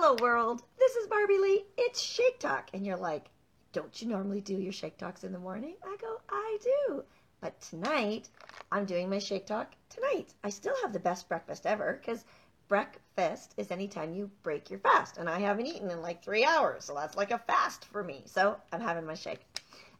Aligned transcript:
Hello, 0.00 0.14
world. 0.20 0.62
This 0.78 0.94
is 0.94 1.08
Barbie 1.08 1.38
Lee. 1.38 1.64
It's 1.76 2.00
Shake 2.00 2.38
Talk. 2.38 2.70
And 2.72 2.86
you're 2.86 2.96
like, 2.96 3.30
don't 3.72 4.00
you 4.00 4.06
normally 4.06 4.40
do 4.40 4.54
your 4.54 4.72
Shake 4.72 4.96
Talks 4.96 5.24
in 5.24 5.32
the 5.32 5.40
morning? 5.40 5.74
I 5.84 5.96
go, 6.00 6.20
I 6.30 6.58
do. 6.62 7.02
But 7.40 7.60
tonight, 7.60 8.28
I'm 8.70 8.84
doing 8.84 9.10
my 9.10 9.18
Shake 9.18 9.44
Talk 9.44 9.72
tonight. 9.90 10.32
I 10.44 10.50
still 10.50 10.76
have 10.82 10.92
the 10.92 11.00
best 11.00 11.28
breakfast 11.28 11.66
ever 11.66 12.00
because 12.00 12.24
breakfast 12.68 13.54
is 13.56 13.72
anytime 13.72 14.14
you 14.14 14.30
break 14.44 14.70
your 14.70 14.78
fast. 14.78 15.18
And 15.18 15.28
I 15.28 15.40
haven't 15.40 15.66
eaten 15.66 15.90
in 15.90 16.00
like 16.00 16.22
three 16.22 16.44
hours. 16.44 16.84
So 16.84 16.94
that's 16.94 17.16
like 17.16 17.32
a 17.32 17.38
fast 17.38 17.84
for 17.86 18.04
me. 18.04 18.22
So 18.26 18.56
I'm 18.72 18.80
having 18.80 19.04
my 19.04 19.14
shake. 19.14 19.44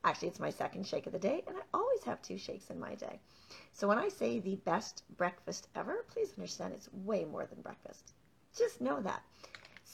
Actually, 0.05 0.29
it's 0.29 0.39
my 0.39 0.51
second 0.51 0.87
shake 0.87 1.09
of 1.09 1.13
the 1.13 1.19
day. 1.19 1.43
And 1.49 1.57
I 1.57 1.63
always 1.75 2.05
have 2.05 2.23
two 2.23 2.39
shakes 2.39 2.71
in 2.71 2.79
my 2.79 2.95
day. 2.95 3.19
So 3.73 3.89
when 3.89 3.99
I 3.99 4.11
say 4.11 4.39
the 4.39 4.61
best 4.65 5.03
breakfast 5.17 5.67
ever, 5.75 6.05
please 6.13 6.33
understand 6.37 6.73
it's 6.73 6.89
way 6.93 7.25
more 7.25 7.47
than 7.47 7.63
breakfast. 7.63 8.13
Just 8.57 8.81
know 8.81 9.01
that. 9.01 9.23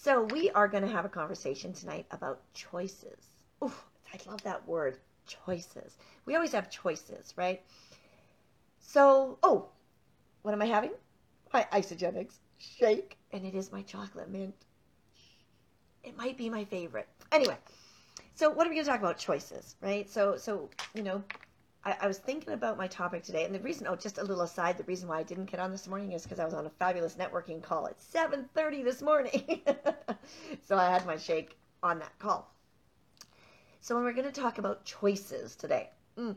So 0.04 0.24
we 0.24 0.50
are 0.50 0.68
going 0.68 0.82
to 0.82 0.90
have 0.90 1.06
a 1.06 1.08
conversation 1.08 1.72
tonight 1.72 2.04
about 2.10 2.42
choices. 2.52 3.16
Oof, 3.64 3.86
I 4.12 4.18
love 4.30 4.42
that 4.42 4.68
word, 4.68 4.98
choices. 5.26 5.96
We 6.26 6.34
always 6.34 6.52
have 6.52 6.68
choices, 6.68 7.32
right? 7.38 7.62
So, 8.80 9.38
oh, 9.42 9.68
what 10.42 10.52
am 10.52 10.60
I 10.60 10.66
having? 10.66 10.90
My 11.54 11.66
Isagenix 11.72 12.34
shake, 12.58 13.16
and 13.32 13.46
it 13.46 13.54
is 13.54 13.72
my 13.72 13.80
chocolate 13.80 14.28
mint. 14.28 14.54
It 16.02 16.18
might 16.18 16.36
be 16.36 16.50
my 16.50 16.66
favorite. 16.66 17.08
Anyway, 17.32 17.56
so 18.34 18.50
what 18.50 18.66
are 18.66 18.68
we 18.68 18.76
going 18.76 18.84
to 18.84 18.90
talk 18.90 19.00
about? 19.00 19.16
Choices, 19.16 19.74
right? 19.80 20.10
So, 20.10 20.36
so 20.36 20.68
you 20.92 21.02
know, 21.02 21.22
I, 21.84 21.96
I, 22.00 22.06
was 22.06 22.18
thinking 22.18 22.54
about 22.54 22.78
my 22.78 22.86
topic 22.86 23.22
today, 23.22 23.44
and 23.44 23.54
the 23.54 23.60
reason, 23.60 23.86
oh, 23.86 23.96
just 23.96 24.18
a 24.18 24.24
little 24.24 24.42
aside, 24.42 24.78
the 24.78 24.84
reason 24.84 25.08
why 25.08 25.18
I 25.18 25.22
didn't 25.22 25.50
get 25.50 25.60
on 25.60 25.70
this 25.70 25.86
morning 25.86 26.12
is 26.12 26.22
because 26.22 26.38
I 26.38 26.44
was 26.44 26.54
on 26.54 26.64
a 26.64 26.70
fabulous 26.70 27.16
networking 27.16 27.62
call 27.62 27.86
at 27.86 27.98
7.30 27.98 28.84
this 28.84 29.02
morning. 29.02 29.60
so 30.66 30.76
I 30.78 30.90
had 30.90 31.04
my 31.06 31.18
shake 31.18 31.56
on 31.82 31.98
that 31.98 32.18
call. 32.18 32.50
So 33.80 33.96
we're 33.96 34.14
going 34.14 34.30
to 34.30 34.40
talk 34.40 34.56
about 34.56 34.86
choices 34.86 35.56
today. 35.56 35.90
Mm. 36.18 36.36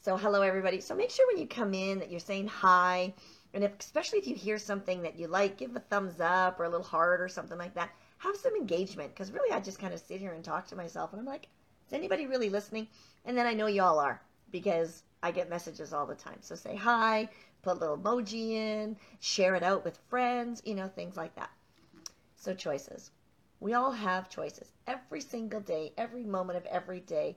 So 0.00 0.16
hello, 0.16 0.40
everybody. 0.40 0.80
So 0.80 0.94
make 0.94 1.10
sure 1.10 1.26
when 1.26 1.38
you 1.38 1.46
come 1.46 1.74
in 1.74 1.98
that 1.98 2.10
you're 2.10 2.18
saying 2.18 2.48
hi, 2.48 3.12
and 3.52 3.62
if, 3.62 3.72
especially 3.78 4.20
if 4.20 4.26
you 4.26 4.34
hear 4.34 4.56
something 4.56 5.02
that 5.02 5.18
you 5.18 5.26
like, 5.26 5.58
give 5.58 5.76
a 5.76 5.80
thumbs 5.80 6.18
up 6.18 6.58
or 6.58 6.64
a 6.64 6.70
little 6.70 6.84
heart 6.84 7.20
or 7.20 7.28
something 7.28 7.58
like 7.58 7.74
that. 7.74 7.90
Have 8.18 8.36
some 8.36 8.56
engagement, 8.56 9.10
because 9.10 9.32
really 9.32 9.52
I 9.52 9.60
just 9.60 9.78
kind 9.78 9.92
of 9.92 10.00
sit 10.00 10.20
here 10.20 10.32
and 10.32 10.42
talk 10.42 10.66
to 10.68 10.76
myself, 10.76 11.12
and 11.12 11.20
I'm 11.20 11.26
like, 11.26 11.48
is 11.88 11.92
anybody 11.92 12.26
really 12.26 12.48
listening? 12.48 12.86
And 13.24 13.36
then 13.36 13.46
I 13.46 13.52
know 13.52 13.66
y'all 13.66 13.98
are 13.98 14.22
because 14.52 15.02
I 15.22 15.32
get 15.32 15.50
messages 15.50 15.92
all 15.92 16.06
the 16.06 16.14
time. 16.14 16.38
So 16.40 16.54
say 16.54 16.76
hi, 16.76 17.28
put 17.62 17.78
a 17.78 17.80
little 17.80 17.98
emoji 17.98 18.50
in, 18.50 18.96
share 19.18 19.54
it 19.54 19.62
out 19.62 19.84
with 19.84 19.98
friends, 20.08 20.62
you 20.64 20.74
know, 20.74 20.88
things 20.88 21.16
like 21.16 21.34
that. 21.34 21.50
So 22.36 22.54
choices. 22.54 23.10
We 23.60 23.74
all 23.74 23.92
have 23.92 24.28
choices. 24.28 24.72
Every 24.86 25.20
single 25.20 25.60
day, 25.60 25.92
every 25.96 26.24
moment 26.24 26.58
of 26.58 26.66
every 26.66 27.00
day 27.00 27.36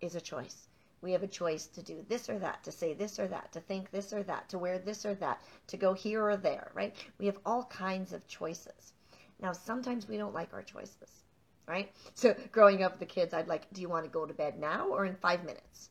is 0.00 0.14
a 0.14 0.20
choice. 0.20 0.68
We 1.02 1.12
have 1.12 1.22
a 1.22 1.28
choice 1.28 1.66
to 1.66 1.82
do 1.82 2.04
this 2.08 2.30
or 2.30 2.38
that, 2.38 2.64
to 2.64 2.72
say 2.72 2.94
this 2.94 3.18
or 3.18 3.28
that, 3.28 3.52
to 3.52 3.60
think 3.60 3.90
this 3.90 4.12
or 4.12 4.22
that, 4.22 4.48
to 4.48 4.58
wear 4.58 4.78
this 4.78 5.04
or 5.04 5.14
that, 5.16 5.42
to 5.66 5.76
go 5.76 5.92
here 5.92 6.24
or 6.24 6.36
there, 6.36 6.70
right? 6.74 6.94
We 7.18 7.26
have 7.26 7.38
all 7.44 7.64
kinds 7.64 8.12
of 8.12 8.26
choices. 8.26 8.92
Now, 9.40 9.52
sometimes 9.52 10.08
we 10.08 10.16
don't 10.16 10.34
like 10.34 10.54
our 10.54 10.62
choices, 10.62 11.24
right? 11.66 11.92
So, 12.14 12.34
growing 12.50 12.82
up 12.82 12.92
with 12.92 13.00
the 13.00 13.06
kids, 13.06 13.34
I'd 13.34 13.48
like, 13.48 13.70
do 13.72 13.82
you 13.82 13.88
want 13.88 14.04
to 14.04 14.10
go 14.10 14.24
to 14.24 14.32
bed 14.32 14.58
now 14.58 14.88
or 14.88 15.04
in 15.04 15.16
five 15.16 15.44
minutes? 15.44 15.90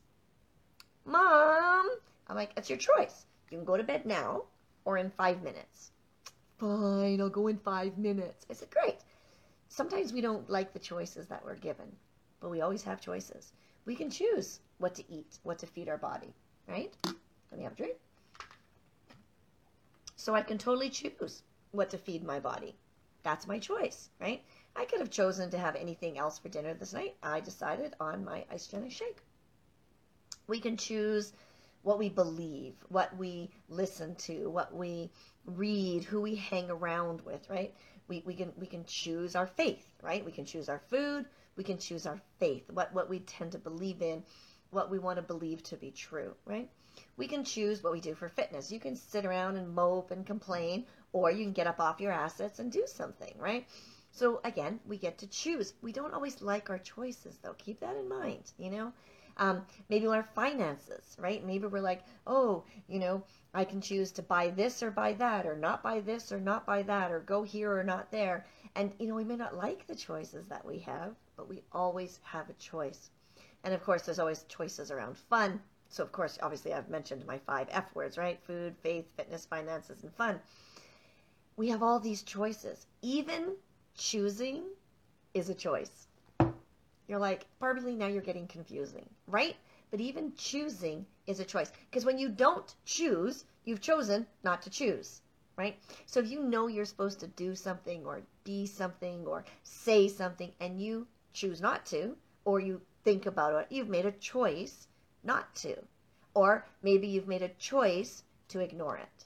Mom, 1.06 1.88
I'm 2.26 2.36
like, 2.36 2.50
it's 2.56 2.68
your 2.68 2.78
choice. 2.78 3.26
You 3.50 3.58
can 3.58 3.64
go 3.64 3.76
to 3.76 3.84
bed 3.84 4.06
now 4.06 4.42
or 4.84 4.98
in 4.98 5.10
five 5.10 5.42
minutes. 5.42 5.92
Fine, 6.58 7.20
I'll 7.20 7.28
go 7.28 7.46
in 7.46 7.58
five 7.58 7.96
minutes. 7.96 8.44
I 8.50 8.54
said, 8.54 8.70
great. 8.70 8.96
Sometimes 9.68 10.12
we 10.12 10.20
don't 10.20 10.48
like 10.50 10.72
the 10.72 10.78
choices 10.80 11.28
that 11.28 11.44
we're 11.44 11.54
given, 11.54 11.86
but 12.40 12.50
we 12.50 12.60
always 12.60 12.82
have 12.82 13.00
choices. 13.00 13.52
We 13.84 13.94
can 13.94 14.10
choose 14.10 14.58
what 14.78 14.96
to 14.96 15.04
eat, 15.08 15.38
what 15.44 15.60
to 15.60 15.66
feed 15.66 15.88
our 15.88 15.98
body, 15.98 16.34
right? 16.66 16.92
Let 17.04 17.58
me 17.58 17.62
have 17.64 17.72
a 17.72 17.76
drink. 17.76 17.96
So 20.16 20.34
I 20.34 20.42
can 20.42 20.58
totally 20.58 20.90
choose 20.90 21.42
what 21.70 21.90
to 21.90 21.98
feed 21.98 22.24
my 22.24 22.40
body. 22.40 22.74
That's 23.22 23.46
my 23.46 23.58
choice, 23.58 24.08
right? 24.20 24.42
I 24.74 24.86
could 24.86 25.00
have 25.00 25.10
chosen 25.10 25.50
to 25.50 25.58
have 25.58 25.76
anything 25.76 26.18
else 26.18 26.38
for 26.38 26.48
dinner 26.48 26.74
this 26.74 26.92
night. 26.92 27.14
I 27.22 27.40
decided 27.40 27.94
on 28.00 28.24
my 28.24 28.44
Isagenix 28.52 28.90
shake. 28.92 29.18
We 30.46 30.60
can 30.60 30.76
choose 30.76 31.32
what 31.82 31.98
we 31.98 32.08
believe, 32.08 32.74
what 32.88 33.16
we 33.16 33.50
listen 33.68 34.16
to, 34.16 34.50
what 34.50 34.74
we 34.74 35.10
read, 35.44 36.04
who 36.04 36.20
we 36.20 36.34
hang 36.34 36.70
around 36.70 37.20
with, 37.22 37.48
right? 37.48 37.74
We, 38.08 38.22
we 38.26 38.34
can 38.34 38.52
we 38.56 38.66
can 38.66 38.84
choose 38.84 39.36
our 39.36 39.46
faith, 39.46 39.86
right? 40.02 40.24
We 40.24 40.32
can 40.32 40.44
choose 40.44 40.68
our 40.68 40.80
food, 40.90 41.26
we 41.56 41.64
can 41.64 41.78
choose 41.78 42.06
our 42.06 42.20
faith, 42.38 42.70
what 42.72 42.92
what 42.92 43.08
we 43.08 43.20
tend 43.20 43.52
to 43.52 43.58
believe 43.58 44.02
in, 44.02 44.24
what 44.70 44.90
we 44.90 44.98
want 44.98 45.16
to 45.16 45.22
believe 45.22 45.62
to 45.64 45.76
be 45.76 45.90
true, 45.90 46.34
right? 46.44 46.68
We 47.16 47.28
can 47.28 47.44
choose 47.44 47.82
what 47.82 47.92
we 47.92 48.00
do 48.00 48.14
for 48.14 48.28
fitness. 48.28 48.72
You 48.72 48.80
can 48.80 48.96
sit 48.96 49.24
around 49.24 49.56
and 49.56 49.74
mope 49.74 50.10
and 50.10 50.26
complain, 50.26 50.86
or 51.12 51.30
you 51.30 51.44
can 51.44 51.52
get 51.52 51.66
up 51.66 51.78
off 51.80 52.00
your 52.00 52.12
assets 52.12 52.58
and 52.58 52.72
do 52.72 52.84
something, 52.86 53.34
right? 53.38 53.66
So 54.10 54.40
again, 54.44 54.80
we 54.86 54.96
get 54.96 55.18
to 55.18 55.26
choose. 55.26 55.74
We 55.82 55.92
don't 55.92 56.14
always 56.14 56.40
like 56.40 56.70
our 56.70 56.78
choices 56.78 57.38
though. 57.42 57.54
Keep 57.58 57.80
that 57.80 57.96
in 57.96 58.08
mind, 58.08 58.50
you 58.58 58.70
know? 58.70 58.92
Um, 59.38 59.66
maybe 59.88 60.06
our 60.06 60.22
finances, 60.22 61.16
right? 61.18 61.44
Maybe 61.44 61.66
we're 61.66 61.80
like, 61.80 62.04
oh, 62.26 62.64
you 62.88 62.98
know, 62.98 63.22
I 63.52 63.64
can 63.64 63.80
choose 63.80 64.10
to 64.12 64.22
buy 64.22 64.50
this 64.50 64.82
or 64.82 64.90
buy 64.90 65.12
that, 65.14 65.46
or 65.46 65.56
not 65.56 65.82
buy 65.82 66.00
this 66.00 66.32
or 66.32 66.40
not 66.40 66.64
buy 66.66 66.82
that, 66.82 67.10
or 67.10 67.20
go 67.20 67.42
here 67.42 67.76
or 67.76 67.84
not 67.84 68.10
there. 68.10 68.46
And, 68.74 68.92
you 68.98 69.06
know, 69.06 69.14
we 69.14 69.24
may 69.24 69.36
not 69.36 69.56
like 69.56 69.86
the 69.86 69.94
choices 69.94 70.46
that 70.48 70.64
we 70.64 70.78
have, 70.80 71.14
but 71.36 71.48
we 71.48 71.62
always 71.72 72.18
have 72.22 72.48
a 72.48 72.54
choice. 72.54 73.10
And 73.64 73.74
of 73.74 73.82
course, 73.82 74.02
there's 74.02 74.18
always 74.18 74.44
choices 74.44 74.90
around 74.90 75.16
fun. 75.16 75.60
So, 75.88 76.02
of 76.02 76.12
course, 76.12 76.38
obviously, 76.42 76.72
I've 76.72 76.88
mentioned 76.88 77.26
my 77.26 77.38
five 77.38 77.68
F 77.70 77.94
words, 77.94 78.18
right? 78.18 78.40
Food, 78.46 78.74
faith, 78.82 79.06
fitness, 79.16 79.46
finances, 79.46 80.02
and 80.02 80.12
fun. 80.14 80.40
We 81.56 81.68
have 81.68 81.82
all 81.82 82.00
these 82.00 82.22
choices. 82.22 82.86
Even 83.02 83.54
choosing 83.96 84.64
is 85.32 85.48
a 85.48 85.54
choice. 85.54 86.06
You're 87.08 87.18
like, 87.20 87.46
Barbie 87.60 87.82
Lee, 87.82 87.94
now 87.94 88.08
you're 88.08 88.20
getting 88.20 88.48
confusing, 88.48 89.08
right? 89.28 89.56
But 89.90 90.00
even 90.00 90.34
choosing 90.34 91.06
is 91.26 91.38
a 91.38 91.44
choice. 91.44 91.70
Because 91.88 92.04
when 92.04 92.18
you 92.18 92.28
don't 92.28 92.74
choose, 92.84 93.44
you've 93.64 93.80
chosen 93.80 94.26
not 94.42 94.62
to 94.62 94.70
choose, 94.70 95.20
right? 95.56 95.78
So 96.06 96.18
if 96.18 96.28
you 96.28 96.42
know 96.42 96.66
you're 96.66 96.84
supposed 96.84 97.20
to 97.20 97.28
do 97.28 97.54
something 97.54 98.04
or 98.04 98.22
be 98.42 98.66
something 98.66 99.24
or 99.24 99.44
say 99.62 100.08
something 100.08 100.52
and 100.58 100.80
you 100.80 101.06
choose 101.32 101.60
not 101.60 101.86
to, 101.86 102.16
or 102.44 102.58
you 102.58 102.80
think 103.04 103.26
about 103.26 103.54
it, 103.54 103.66
you've 103.70 103.88
made 103.88 104.06
a 104.06 104.12
choice 104.12 104.88
not 105.22 105.54
to. 105.56 105.76
Or 106.34 106.66
maybe 106.82 107.06
you've 107.06 107.28
made 107.28 107.42
a 107.42 107.48
choice 107.50 108.24
to 108.48 108.60
ignore 108.60 108.96
it. 108.96 109.24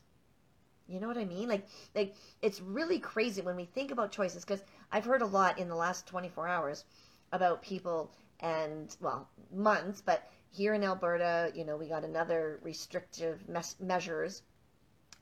You 0.86 1.00
know 1.00 1.08
what 1.08 1.18
I 1.18 1.24
mean? 1.24 1.48
Like, 1.48 1.66
like 1.94 2.14
it's 2.42 2.60
really 2.60 2.98
crazy 2.98 3.40
when 3.40 3.56
we 3.56 3.64
think 3.64 3.90
about 3.90 4.12
choices 4.12 4.44
because 4.44 4.62
I've 4.92 5.04
heard 5.04 5.22
a 5.22 5.26
lot 5.26 5.58
in 5.58 5.68
the 5.68 5.76
last 5.76 6.06
24 6.06 6.48
hours 6.48 6.84
about 7.32 7.62
people 7.62 8.10
and, 8.40 8.94
well, 9.00 9.28
months, 9.52 10.00
but 10.00 10.28
here 10.50 10.74
in 10.74 10.82
Alberta, 10.82 11.52
you 11.54 11.64
know, 11.64 11.76
we 11.76 11.88
got 11.88 12.04
another 12.04 12.58
restrictive 12.62 13.48
mes- 13.48 13.76
measures. 13.80 14.42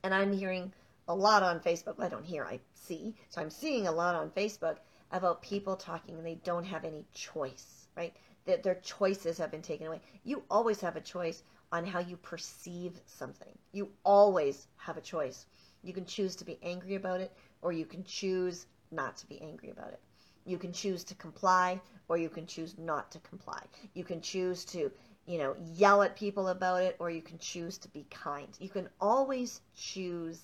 And 0.03 0.15
I'm 0.15 0.33
hearing 0.33 0.73
a 1.07 1.15
lot 1.15 1.43
on 1.43 1.61
Facebook. 1.61 1.99
Well, 1.99 2.07
I 2.07 2.11
don't 2.11 2.25
hear, 2.25 2.45
I 2.45 2.61
see. 2.75 3.15
So 3.29 3.41
I'm 3.41 3.51
seeing 3.51 3.87
a 3.87 3.93
lot 3.93 4.15
on 4.15 4.31
Facebook 4.31 4.77
about 5.11 5.43
people 5.43 5.77
talking 5.77 6.17
and 6.17 6.27
they 6.27 6.37
don't 6.45 6.65
have 6.65 6.85
any 6.85 7.05
choice, 7.13 7.89
right? 7.97 8.15
That 8.47 8.63
their 8.63 8.77
choices 8.77 9.39
have 9.39 9.51
been 9.51 9.63
taken 9.63 9.87
away. 9.87 10.01
You 10.25 10.43
always 10.51 10.81
have 10.81 10.97
a 10.97 11.01
choice 11.01 11.43
on 11.73 11.85
how 11.85 11.99
you 11.99 12.17
perceive 12.17 12.99
something. 13.07 13.59
You 13.73 13.91
always 14.05 14.67
have 14.77 14.97
a 14.97 15.03
choice. 15.03 15.47
You 15.83 15.93
can 15.93 16.07
choose 16.07 16.37
to 16.37 16.45
be 16.45 16.59
angry 16.63 16.95
about 16.95 17.21
it 17.21 17.33
or 17.63 17.73
you 17.73 17.85
can 17.85 18.05
choose 18.05 18.67
not 18.91 19.17
to 19.19 19.27
be 19.27 19.41
angry 19.43 19.71
about 19.71 19.93
it. 19.93 20.01
You 20.49 20.57
can 20.57 20.73
choose 20.73 21.05
to 21.05 21.15
comply 21.15 21.81
or 22.09 22.17
you 22.17 22.31
can 22.31 22.47
choose 22.47 22.79
not 22.79 23.11
to 23.13 23.19
comply. 23.19 23.63
You 23.93 24.03
can 24.03 24.23
choose 24.23 24.65
to, 24.67 24.91
you 25.27 25.39
know, 25.39 25.55
yell 25.75 26.03
at 26.03 26.17
people 26.17 26.49
about 26.49 26.83
it 26.83 26.97
or 26.99 27.11
you 27.11 27.21
can 27.21 27.39
choose 27.39 27.77
to 27.79 27.89
be 27.89 28.07
kind. 28.11 28.49
You 28.59 28.71
can 28.71 28.89
always 28.99 29.61
choose 29.77 30.41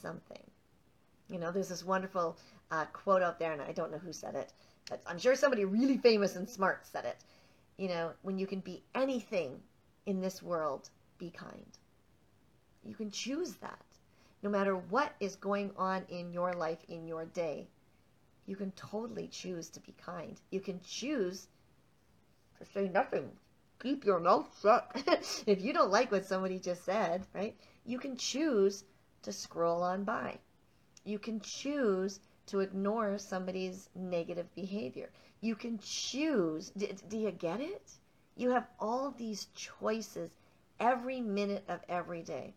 something. 0.00 0.42
You 1.28 1.38
know, 1.38 1.52
there's 1.52 1.68
this 1.68 1.84
wonderful 1.84 2.38
uh, 2.70 2.86
quote 2.86 3.22
out 3.22 3.38
there, 3.38 3.52
and 3.52 3.60
I 3.60 3.72
don't 3.72 3.92
know 3.92 3.98
who 3.98 4.12
said 4.12 4.34
it, 4.34 4.52
but 4.88 5.02
I'm 5.06 5.18
sure 5.18 5.34
somebody 5.34 5.64
really 5.64 5.98
famous 5.98 6.36
and 6.36 6.48
smart 6.48 6.86
said 6.86 7.04
it. 7.04 7.18
You 7.76 7.88
know, 7.88 8.12
when 8.22 8.38
you 8.38 8.46
can 8.46 8.60
be 8.60 8.82
anything 8.94 9.60
in 10.06 10.20
this 10.20 10.42
world, 10.42 10.88
be 11.18 11.30
kind. 11.30 11.78
You 12.82 12.94
can 12.94 13.10
choose 13.10 13.54
that. 13.56 13.84
No 14.42 14.50
matter 14.50 14.76
what 14.76 15.14
is 15.20 15.36
going 15.36 15.70
on 15.76 16.04
in 16.08 16.32
your 16.32 16.52
life, 16.52 16.78
in 16.88 17.06
your 17.06 17.24
day, 17.24 17.68
you 18.46 18.56
can 18.56 18.70
totally 18.72 19.28
choose 19.28 19.68
to 19.70 19.80
be 19.80 19.94
kind. 20.04 20.40
You 20.50 20.60
can 20.60 20.80
choose 20.80 21.46
to 22.58 22.64
say 22.66 22.88
nothing. 22.88 23.30
Keep 23.80 24.04
your 24.04 24.20
mouth 24.20 24.48
shut. 24.62 24.90
if 25.46 25.62
you 25.62 25.72
don't 25.72 25.90
like 25.90 26.12
what 26.12 26.26
somebody 26.26 26.58
just 26.58 26.84
said, 26.84 27.26
right, 27.34 27.56
you 27.84 27.98
can 27.98 28.16
choose 28.16 28.84
to 29.22 29.32
scroll 29.32 29.82
on 29.82 30.04
by. 30.04 30.38
You 31.04 31.18
can 31.18 31.40
choose 31.40 32.20
to 32.46 32.60
ignore 32.60 33.18
somebody's 33.18 33.88
negative 33.94 34.54
behavior. 34.54 35.10
You 35.40 35.54
can 35.54 35.78
choose. 35.82 36.70
Do, 36.70 36.88
do 37.08 37.18
you 37.18 37.30
get 37.30 37.60
it? 37.60 37.92
You 38.36 38.50
have 38.50 38.66
all 38.78 39.10
these 39.10 39.46
choices 39.54 40.30
every 40.80 41.20
minute 41.20 41.64
of 41.68 41.80
every 41.88 42.22
day. 42.22 42.54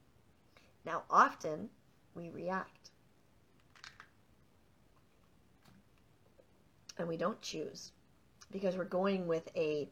Now, 0.86 1.04
often 1.10 1.70
we 2.16 2.30
react. 2.30 2.92
And 7.00 7.08
we 7.08 7.18
don't 7.18 7.40
choose 7.42 7.92
because 8.52 8.76
we're 8.76 8.86
going 8.86 9.28
with 9.28 9.50
a 9.56 9.90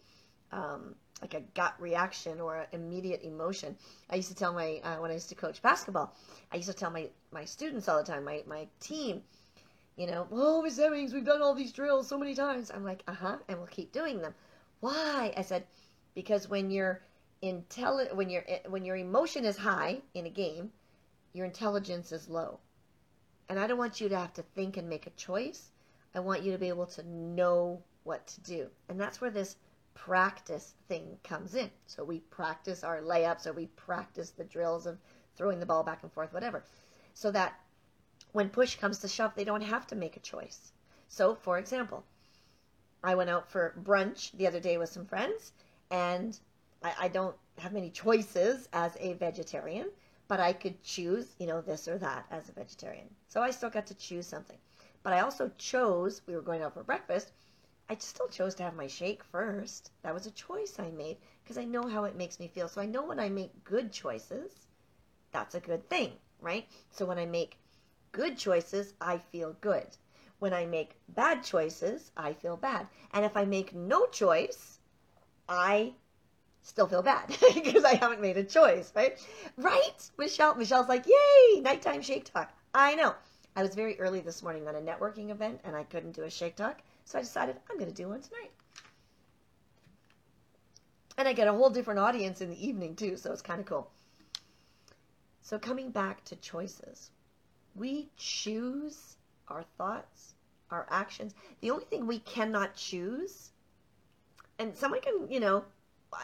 um, 0.52 0.96
like 1.22 1.34
a 1.34 1.42
gut 1.54 1.74
reaction 1.80 2.40
or 2.40 2.57
an 2.57 2.68
immediate 2.72 3.24
emotion. 3.24 3.75
I 4.10 4.16
used 4.16 4.30
to 4.30 4.36
tell 4.36 4.54
my 4.54 4.81
uh, 4.84 4.98
when 4.98 5.12
I 5.12 5.16
used 5.16 5.30
to 5.30 5.36
coach 5.36 5.62
basketball, 5.62 6.13
I 6.52 6.57
used 6.57 6.69
to 6.69 6.75
tell 6.75 6.92
my 6.92 7.10
my 7.31 7.46
students 7.46 7.88
all 7.88 7.98
the 7.98 8.04
time, 8.04 8.24
my 8.24 8.44
my 8.48 8.68
team, 8.80 9.22
you 9.96 10.07
know, 10.07 10.28
oh 10.31 10.62
Miss 10.62 10.80
Emmings, 10.80 11.13
we've 11.13 11.25
done 11.25 11.42
all 11.42 11.54
these 11.54 11.72
drills 11.72 12.07
so 12.07 12.18
many 12.18 12.36
times. 12.36 12.72
I'm 12.72 12.84
like, 12.84 13.04
uh 13.08 13.13
huh, 13.13 13.38
and 13.48 13.58
we'll 13.58 13.68
keep 13.68 13.92
doing 13.92 14.22
them. 14.22 14.34
Why? 14.81 15.34
I 15.38 15.42
said, 15.42 15.66
because 16.13 16.50
when 16.50 16.69
you're 16.69 17.01
when 17.42 18.30
your 18.30 18.44
when 18.68 18.86
your 18.86 18.96
emotion 18.98 19.46
is 19.46 19.58
high 19.58 20.01
in 20.13 20.25
a 20.25 20.30
game, 20.30 20.72
your 21.34 21.46
intelligence 21.46 22.12
is 22.12 22.30
low. 22.30 22.60
And 23.48 23.60
I 23.60 23.68
don't 23.68 23.78
want 23.78 24.01
you 24.01 24.10
to 24.10 24.18
have 24.18 24.34
to 24.34 24.42
think 24.42 24.78
and 24.78 24.90
make 24.90 25.06
a 25.06 25.12
choice. 25.12 25.69
I 26.16 26.20
want 26.20 26.44
you 26.44 26.52
to 26.54 26.58
be 26.58 26.70
able 26.70 26.86
to 26.88 27.08
know 27.08 27.82
what 28.04 28.26
to 28.28 28.42
do. 28.42 28.70
And 28.88 29.00
that's 29.00 29.20
where 29.20 29.32
this 29.32 29.58
practice 29.94 30.74
thing 30.88 31.18
comes 31.24 31.56
in. 31.56 31.70
So 31.88 32.04
we 32.04 32.20
practice 32.20 32.84
our 32.84 33.02
layups 33.02 33.48
or 33.48 33.54
we 33.54 33.68
practice 33.68 34.30
the 34.30 34.44
drills 34.46 34.86
of 34.86 34.98
throwing 35.36 35.60
the 35.60 35.66
ball 35.66 35.84
back 35.84 36.04
and 36.04 36.12
forth, 36.12 36.34
whatever. 36.34 36.64
So 37.14 37.32
that 37.32 37.60
when 38.32 38.50
push 38.50 38.76
comes 38.76 39.00
to 39.00 39.08
shove, 39.08 39.34
they 39.36 39.44
don't 39.44 39.62
have 39.62 39.88
to 39.88 39.96
make 39.96 40.16
a 40.16 40.22
choice. 40.22 40.72
So, 41.08 41.36
for 41.36 41.58
example, 41.58 42.04
I 43.04 43.16
went 43.16 43.30
out 43.30 43.50
for 43.50 43.76
brunch 43.84 44.32
the 44.38 44.48
other 44.48 44.60
day 44.60 44.78
with 44.78 44.90
some 44.90 45.06
friends, 45.06 45.52
and 45.92 46.38
I, 46.84 46.94
I 47.02 47.08
don't 47.08 47.36
have 47.58 47.74
many 47.74 47.90
choices 47.90 48.68
as 48.74 48.98
a 49.00 49.14
vegetarian, 49.14 49.90
but 50.28 50.40
I 50.40 50.54
could 50.54 50.82
choose, 50.84 51.36
you 51.40 51.48
know, 51.48 51.62
this 51.62 51.88
or 51.88 51.98
that 52.00 52.26
as 52.32 52.50
a 52.50 52.54
vegetarian. 52.54 53.08
So 53.28 53.42
I 53.42 53.52
still 53.52 53.70
got 53.70 53.88
to 53.88 53.96
choose 53.96 54.28
something. 54.28 54.58
But 55.06 55.13
I 55.13 55.19
also 55.19 55.52
chose, 55.60 56.24
we 56.25 56.34
were 56.36 56.42
going 56.42 56.63
out 56.63 56.74
for 56.74 56.84
breakfast, 56.84 57.31
I 57.88 57.96
still 58.00 58.28
chose 58.28 58.56
to 58.56 58.63
have 58.63 58.74
my 58.74 58.88
shake 58.88 59.24
first. 59.24 59.92
That 60.02 60.16
was 60.16 60.25
a 60.25 60.31
choice 60.31 60.80
I 60.80 60.90
made 60.90 61.18
because 61.44 61.60
I 61.60 61.63
know 61.66 61.84
how 61.88 62.06
it 62.06 62.16
makes 62.16 62.40
me 62.40 62.48
feel. 62.48 62.68
So 62.68 62.81
I 62.81 62.88
know 62.88 63.04
when 63.04 63.19
I 63.19 63.30
make 63.30 63.63
good 63.63 63.92
choices, 63.92 64.52
that's 65.31 65.54
a 65.54 65.60
good 65.60 65.88
thing, 65.92 66.13
right? 66.42 66.68
So 66.90 67.06
when 67.06 67.19
I 67.19 67.28
make 67.28 67.60
good 68.13 68.36
choices, 68.36 68.96
I 69.00 69.19
feel 69.19 69.56
good. 69.62 69.86
When 70.40 70.56
I 70.56 70.66
make 70.66 70.96
bad 71.10 71.44
choices, 71.44 72.12
I 72.18 72.34
feel 72.34 72.58
bad. 72.58 72.88
And 73.13 73.24
if 73.24 73.38
I 73.38 73.46
make 73.46 73.75
no 73.75 74.08
choice, 74.08 74.80
I 75.48 75.94
still 76.63 76.88
feel 76.88 77.04
bad 77.04 77.28
because 77.54 77.84
I 77.84 77.94
haven't 77.94 78.22
made 78.22 78.38
a 78.38 78.44
choice, 78.44 78.92
right? 78.96 79.24
Right? 79.56 80.10
Michelle, 80.18 80.56
Michelle's 80.56 80.90
like, 80.90 81.06
yay, 81.06 81.62
nighttime 81.62 82.01
shake 82.01 82.25
talk. 82.25 82.51
I 82.74 82.96
know. 82.96 83.13
I 83.56 83.63
was 83.63 83.74
very 83.74 83.98
early 84.00 84.19
this 84.19 84.44
morning 84.44 84.68
on 84.68 84.75
a 84.75 84.81
networking 84.81 85.30
event 85.30 85.62
and 85.63 85.75
I 85.75 85.84
couldn't 85.84 86.12
do 86.12 86.24
a 86.24 86.30
shake 86.30 86.56
talk. 86.56 86.81
So 87.06 87.18
I 87.18 87.22
decided 87.22 87.56
I'm 87.69 87.78
going 87.78 87.90
to 87.90 87.96
do 87.96 88.10
one 88.10 88.22
tonight. 88.22 88.52
And 91.18 91.28
I 91.28 91.34
get 91.34 91.48
a 91.48 91.54
whole 91.54 91.69
different 91.69 92.00
audience 92.00 92.42
in 92.42 92.50
the 92.50 92.68
evening 92.68 92.96
too, 92.96 93.16
so 93.16 93.31
it's 93.31 93.42
kind 93.42 93.62
of 93.62 93.66
cool. 93.66 93.90
So 95.42 95.57
coming 95.57 95.90
back 95.90 96.25
to 96.25 96.36
choices, 96.36 97.12
we 97.75 98.10
choose 98.18 99.16
our 99.48 99.63
thoughts, 99.78 100.34
our 100.72 100.86
actions. 100.90 101.34
The 101.62 101.72
only 101.72 101.86
thing 101.86 102.08
we 102.08 102.19
cannot 102.19 102.75
choose, 102.75 103.51
and 104.60 104.75
someone 104.75 105.01
can, 105.01 105.30
you 105.30 105.40
know, 105.40 105.63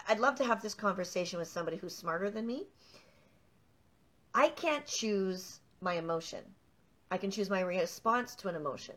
I'd 0.07 0.19
love 0.19 0.36
to 0.36 0.44
have 0.44 0.62
this 0.62 0.74
conversation 0.74 1.39
with 1.39 1.48
somebody 1.48 1.77
who's 1.77 1.95
smarter 1.95 2.30
than 2.30 2.45
me. 2.45 2.66
I 4.34 4.50
can't 4.50 4.86
choose 4.86 5.60
my 5.81 5.94
emotion. 5.94 6.44
I 7.12 7.18
can 7.18 7.30
choose 7.30 7.50
my 7.50 7.60
response 7.60 8.36
to 8.36 8.48
an 8.48 8.56
emotion. 8.56 8.96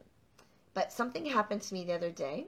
But 0.73 0.93
something 0.93 1.27
happened 1.27 1.63
to 1.63 1.75
me 1.75 1.85
the 1.85 1.93
other 1.95 2.11
day, 2.11 2.47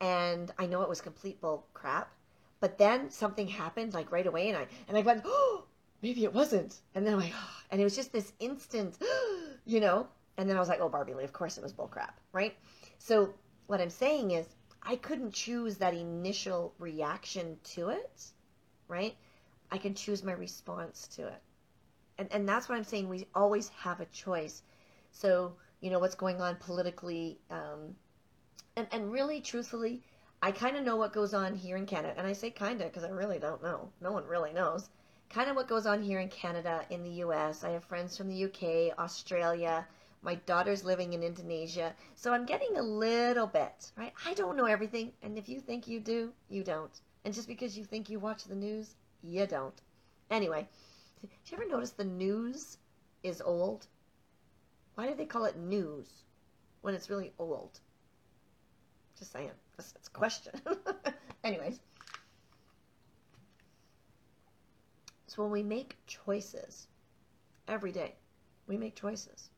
and 0.00 0.52
I 0.58 0.66
know 0.66 0.82
it 0.82 0.88
was 0.88 1.00
complete 1.00 1.40
bull 1.40 1.66
crap. 1.74 2.12
But 2.60 2.78
then 2.78 3.10
something 3.10 3.46
happened 3.46 3.92
like 3.92 4.10
right 4.10 4.26
away, 4.26 4.48
and 4.48 4.56
I 4.56 4.66
and 4.88 4.96
I 4.96 5.02
went, 5.02 5.22
oh, 5.24 5.64
maybe 6.00 6.24
it 6.24 6.32
wasn't. 6.32 6.80
And 6.94 7.06
then 7.06 7.14
I'm 7.14 7.20
like, 7.20 7.34
oh, 7.34 7.56
and 7.70 7.80
it 7.80 7.84
was 7.84 7.96
just 7.96 8.12
this 8.12 8.32
instant, 8.38 8.98
you 9.66 9.80
know. 9.80 10.06
And 10.36 10.48
then 10.48 10.56
I 10.56 10.60
was 10.60 10.68
like, 10.68 10.80
oh, 10.80 10.88
Barbie 10.88 11.14
Lee, 11.14 11.24
of 11.24 11.32
course 11.32 11.58
it 11.58 11.62
was 11.62 11.72
bull 11.72 11.88
crap, 11.88 12.18
right? 12.32 12.56
So 12.98 13.34
what 13.66 13.80
I'm 13.80 13.90
saying 13.90 14.30
is, 14.30 14.46
I 14.82 14.96
couldn't 14.96 15.32
choose 15.32 15.78
that 15.78 15.94
initial 15.94 16.74
reaction 16.78 17.58
to 17.74 17.88
it, 17.88 18.24
right? 18.88 19.16
I 19.70 19.78
can 19.78 19.94
choose 19.94 20.22
my 20.22 20.32
response 20.32 21.08
to 21.16 21.26
it. 21.26 21.42
And, 22.18 22.28
and 22.32 22.48
that's 22.48 22.68
what 22.68 22.76
I'm 22.76 22.84
saying. 22.84 23.08
We 23.08 23.26
always 23.34 23.68
have 23.70 24.00
a 24.00 24.06
choice. 24.06 24.62
So 25.14 25.54
you 25.84 25.90
know, 25.90 25.98
what's 25.98 26.14
going 26.14 26.40
on 26.40 26.56
politically. 26.56 27.38
Um, 27.50 27.94
and, 28.74 28.86
and 28.90 29.12
really, 29.12 29.42
truthfully, 29.42 30.02
I 30.40 30.50
kind 30.50 30.78
of 30.78 30.82
know 30.82 30.96
what 30.96 31.12
goes 31.12 31.34
on 31.34 31.54
here 31.54 31.76
in 31.76 31.84
Canada. 31.84 32.14
And 32.16 32.26
I 32.26 32.32
say 32.32 32.48
kind 32.48 32.80
of 32.80 32.88
because 32.88 33.04
I 33.04 33.10
really 33.10 33.38
don't 33.38 33.62
know. 33.62 33.90
No 34.00 34.10
one 34.10 34.26
really 34.26 34.54
knows. 34.54 34.88
Kind 35.28 35.50
of 35.50 35.56
what 35.56 35.68
goes 35.68 35.84
on 35.84 36.02
here 36.02 36.20
in 36.20 36.30
Canada, 36.30 36.86
in 36.88 37.04
the 37.04 37.10
US. 37.26 37.64
I 37.64 37.70
have 37.72 37.84
friends 37.84 38.16
from 38.16 38.28
the 38.28 38.44
UK, 38.44 38.98
Australia. 38.98 39.86
My 40.22 40.36
daughter's 40.46 40.84
living 40.84 41.12
in 41.12 41.22
Indonesia. 41.22 41.94
So 42.14 42.32
I'm 42.32 42.46
getting 42.46 42.78
a 42.78 42.82
little 42.82 43.46
bit, 43.46 43.92
right? 43.94 44.14
I 44.24 44.32
don't 44.32 44.56
know 44.56 44.64
everything. 44.64 45.12
And 45.22 45.36
if 45.36 45.50
you 45.50 45.60
think 45.60 45.86
you 45.86 46.00
do, 46.00 46.32
you 46.48 46.64
don't. 46.64 46.98
And 47.26 47.34
just 47.34 47.46
because 47.46 47.76
you 47.76 47.84
think 47.84 48.08
you 48.08 48.18
watch 48.18 48.44
the 48.44 48.54
news, 48.54 48.94
you 49.22 49.46
don't. 49.46 49.78
Anyway, 50.30 50.66
did 51.20 51.30
you 51.44 51.58
ever 51.58 51.68
notice 51.68 51.90
the 51.90 52.04
news 52.04 52.78
is 53.22 53.42
old? 53.42 53.86
Why 54.94 55.08
do 55.08 55.14
they 55.14 55.26
call 55.26 55.44
it 55.44 55.56
news 55.56 56.08
when 56.82 56.94
it's 56.94 57.10
really 57.10 57.32
old? 57.38 57.80
Just 59.18 59.32
saying. 59.32 59.50
That's, 59.76 59.92
that's 59.92 60.08
a 60.08 60.10
question. 60.10 60.52
Anyways. 61.44 61.80
So 65.26 65.42
when 65.42 65.50
we 65.50 65.62
make 65.64 65.96
choices 66.06 66.86
every 67.66 67.90
day, 67.90 68.14
we 68.68 68.76
make 68.76 68.94
choices. 68.94 69.50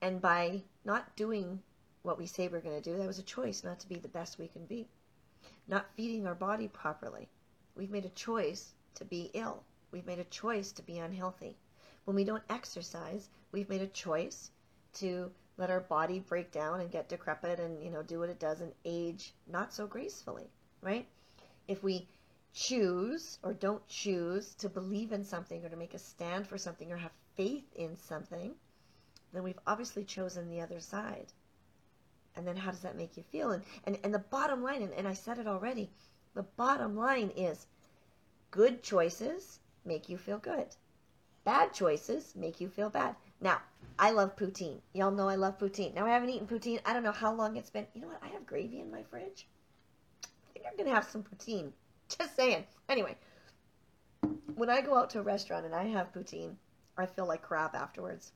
And 0.00 0.20
by 0.20 0.62
not 0.84 1.14
doing 1.14 1.60
what 2.02 2.18
we 2.18 2.26
say 2.26 2.48
we're 2.48 2.60
going 2.60 2.80
to 2.80 2.90
do, 2.90 2.96
that 2.96 3.06
was 3.06 3.18
a 3.18 3.24
choice 3.24 3.62
not 3.64 3.80
to 3.80 3.88
be 3.88 3.96
the 3.96 4.08
best 4.08 4.38
we 4.38 4.48
can 4.48 4.64
be. 4.64 4.88
Not 5.68 5.90
feeding 5.94 6.26
our 6.26 6.34
body 6.34 6.68
properly. 6.68 7.28
We've 7.76 7.90
made 7.90 8.06
a 8.06 8.10
choice 8.10 8.72
to 8.94 9.04
be 9.04 9.30
ill. 9.34 9.62
We've 9.90 10.06
made 10.06 10.18
a 10.18 10.24
choice 10.24 10.72
to 10.72 10.82
be 10.82 10.98
unhealthy. 10.98 11.56
When 12.04 12.16
we 12.16 12.24
don't 12.24 12.42
exercise, 12.50 13.28
we've 13.52 13.68
made 13.68 13.82
a 13.82 13.86
choice 13.86 14.50
to 14.94 15.30
let 15.56 15.70
our 15.70 15.80
body 15.80 16.18
break 16.18 16.50
down 16.50 16.80
and 16.80 16.90
get 16.90 17.08
decrepit 17.08 17.60
and 17.60 17.82
you 17.82 17.90
know 17.90 18.02
do 18.02 18.18
what 18.18 18.28
it 18.28 18.40
does 18.40 18.60
and 18.60 18.72
age 18.84 19.32
not 19.46 19.72
so 19.72 19.86
gracefully, 19.86 20.50
right? 20.80 21.06
If 21.68 21.82
we 21.82 22.08
choose 22.52 23.38
or 23.42 23.54
don't 23.54 23.86
choose 23.86 24.54
to 24.56 24.68
believe 24.68 25.12
in 25.12 25.24
something 25.24 25.64
or 25.64 25.68
to 25.68 25.76
make 25.76 25.94
a 25.94 25.98
stand 25.98 26.46
for 26.46 26.58
something 26.58 26.90
or 26.90 26.96
have 26.96 27.12
faith 27.36 27.64
in 27.76 27.96
something, 27.96 28.54
then 29.32 29.42
we've 29.42 29.60
obviously 29.66 30.04
chosen 30.04 30.50
the 30.50 30.60
other 30.60 30.80
side. 30.80 31.32
And 32.34 32.46
then 32.46 32.56
how 32.56 32.70
does 32.70 32.80
that 32.80 32.96
make 32.96 33.16
you 33.16 33.22
feel? 33.22 33.52
And 33.52 33.62
and, 33.84 33.98
and 34.02 34.12
the 34.12 34.18
bottom 34.18 34.62
line, 34.62 34.82
and, 34.82 34.92
and 34.94 35.06
I 35.06 35.14
said 35.14 35.38
it 35.38 35.46
already, 35.46 35.90
the 36.34 36.42
bottom 36.42 36.96
line 36.96 37.30
is 37.36 37.66
good 38.50 38.82
choices 38.82 39.60
make 39.84 40.08
you 40.08 40.16
feel 40.16 40.38
good. 40.38 40.74
Bad 41.44 41.72
choices 41.72 42.34
make 42.36 42.60
you 42.60 42.68
feel 42.68 42.90
bad. 42.90 43.16
Now, 43.40 43.60
I 43.98 44.10
love 44.10 44.36
poutine. 44.36 44.80
Y'all 44.92 45.10
know 45.10 45.28
I 45.28 45.34
love 45.34 45.58
poutine. 45.58 45.94
Now, 45.94 46.06
I 46.06 46.10
haven't 46.10 46.30
eaten 46.30 46.46
poutine. 46.46 46.80
I 46.84 46.92
don't 46.92 47.02
know 47.02 47.12
how 47.12 47.34
long 47.34 47.56
it's 47.56 47.70
been. 47.70 47.86
You 47.94 48.02
know 48.02 48.08
what? 48.08 48.22
I 48.22 48.28
have 48.28 48.46
gravy 48.46 48.80
in 48.80 48.90
my 48.90 49.02
fridge. 49.02 49.48
I 50.24 50.52
think 50.52 50.66
I'm 50.68 50.76
going 50.76 50.88
to 50.88 50.94
have 50.94 51.04
some 51.04 51.24
poutine. 51.24 51.72
Just 52.08 52.36
saying. 52.36 52.64
Anyway, 52.88 53.16
when 54.54 54.70
I 54.70 54.80
go 54.80 54.96
out 54.96 55.10
to 55.10 55.18
a 55.18 55.22
restaurant 55.22 55.66
and 55.66 55.74
I 55.74 55.84
have 55.84 56.12
poutine, 56.12 56.54
I 56.96 57.06
feel 57.06 57.26
like 57.26 57.42
crap 57.42 57.74
afterwards. 57.74 58.32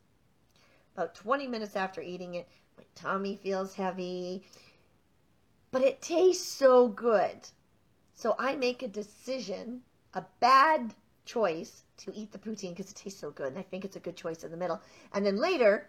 About 0.94 1.14
20 1.14 1.46
minutes 1.46 1.76
after 1.76 2.00
eating 2.00 2.34
it, 2.34 2.48
my 2.76 2.84
tummy 2.94 3.36
feels 3.36 3.74
heavy. 3.74 4.42
But 5.70 5.82
it 5.82 6.00
tastes 6.00 6.46
so 6.46 6.88
good. 6.88 7.48
So 8.14 8.34
I 8.38 8.56
make 8.56 8.82
a 8.82 8.88
decision, 8.88 9.82
a 10.14 10.24
bad 10.40 10.94
choice 11.26 11.84
to 11.98 12.12
eat 12.14 12.32
the 12.32 12.38
poutine 12.38 12.70
because 12.70 12.90
it 12.90 12.96
tastes 12.96 13.20
so 13.20 13.30
good. 13.32 13.48
And 13.48 13.58
I 13.58 13.62
think 13.62 13.84
it's 13.84 13.96
a 13.96 14.00
good 14.00 14.16
choice 14.16 14.44
in 14.44 14.52
the 14.52 14.56
middle. 14.58 14.80
And 15.12 15.26
then 15.26 15.36
later, 15.38 15.88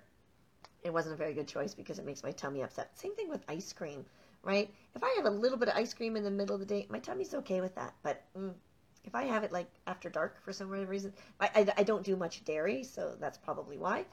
it 0.83 0.93
wasn't 0.93 1.15
a 1.15 1.17
very 1.17 1.33
good 1.33 1.47
choice 1.47 1.75
because 1.75 1.99
it 1.99 2.05
makes 2.05 2.23
my 2.23 2.31
tummy 2.31 2.63
upset. 2.63 2.97
Same 2.97 3.15
thing 3.15 3.29
with 3.29 3.43
ice 3.49 3.73
cream, 3.73 4.05
right? 4.43 4.73
If 4.95 5.03
I 5.03 5.13
have 5.17 5.25
a 5.25 5.31
little 5.31 5.57
bit 5.59 5.69
of 5.69 5.75
ice 5.77 5.93
cream 5.93 6.17
in 6.17 6.23
the 6.23 6.31
middle 6.31 6.55
of 6.55 6.61
the 6.61 6.65
day, 6.67 6.87
my 6.89 6.99
tummy's 6.99 7.33
okay 7.35 7.61
with 7.61 7.75
that. 7.75 7.95
But 8.03 8.23
mm, 8.37 8.53
if 9.05 9.15
I 9.15 9.23
have 9.25 9.43
it 9.43 9.51
like 9.51 9.69
after 9.87 10.09
dark 10.09 10.41
for 10.43 10.53
some 10.53 10.69
reason, 10.69 11.13
I, 11.39 11.49
I, 11.55 11.73
I 11.79 11.83
don't 11.83 12.03
do 12.05 12.15
much 12.15 12.45
dairy, 12.45 12.83
so 12.83 13.15
that's 13.19 13.37
probably 13.37 13.77
why. 13.77 14.05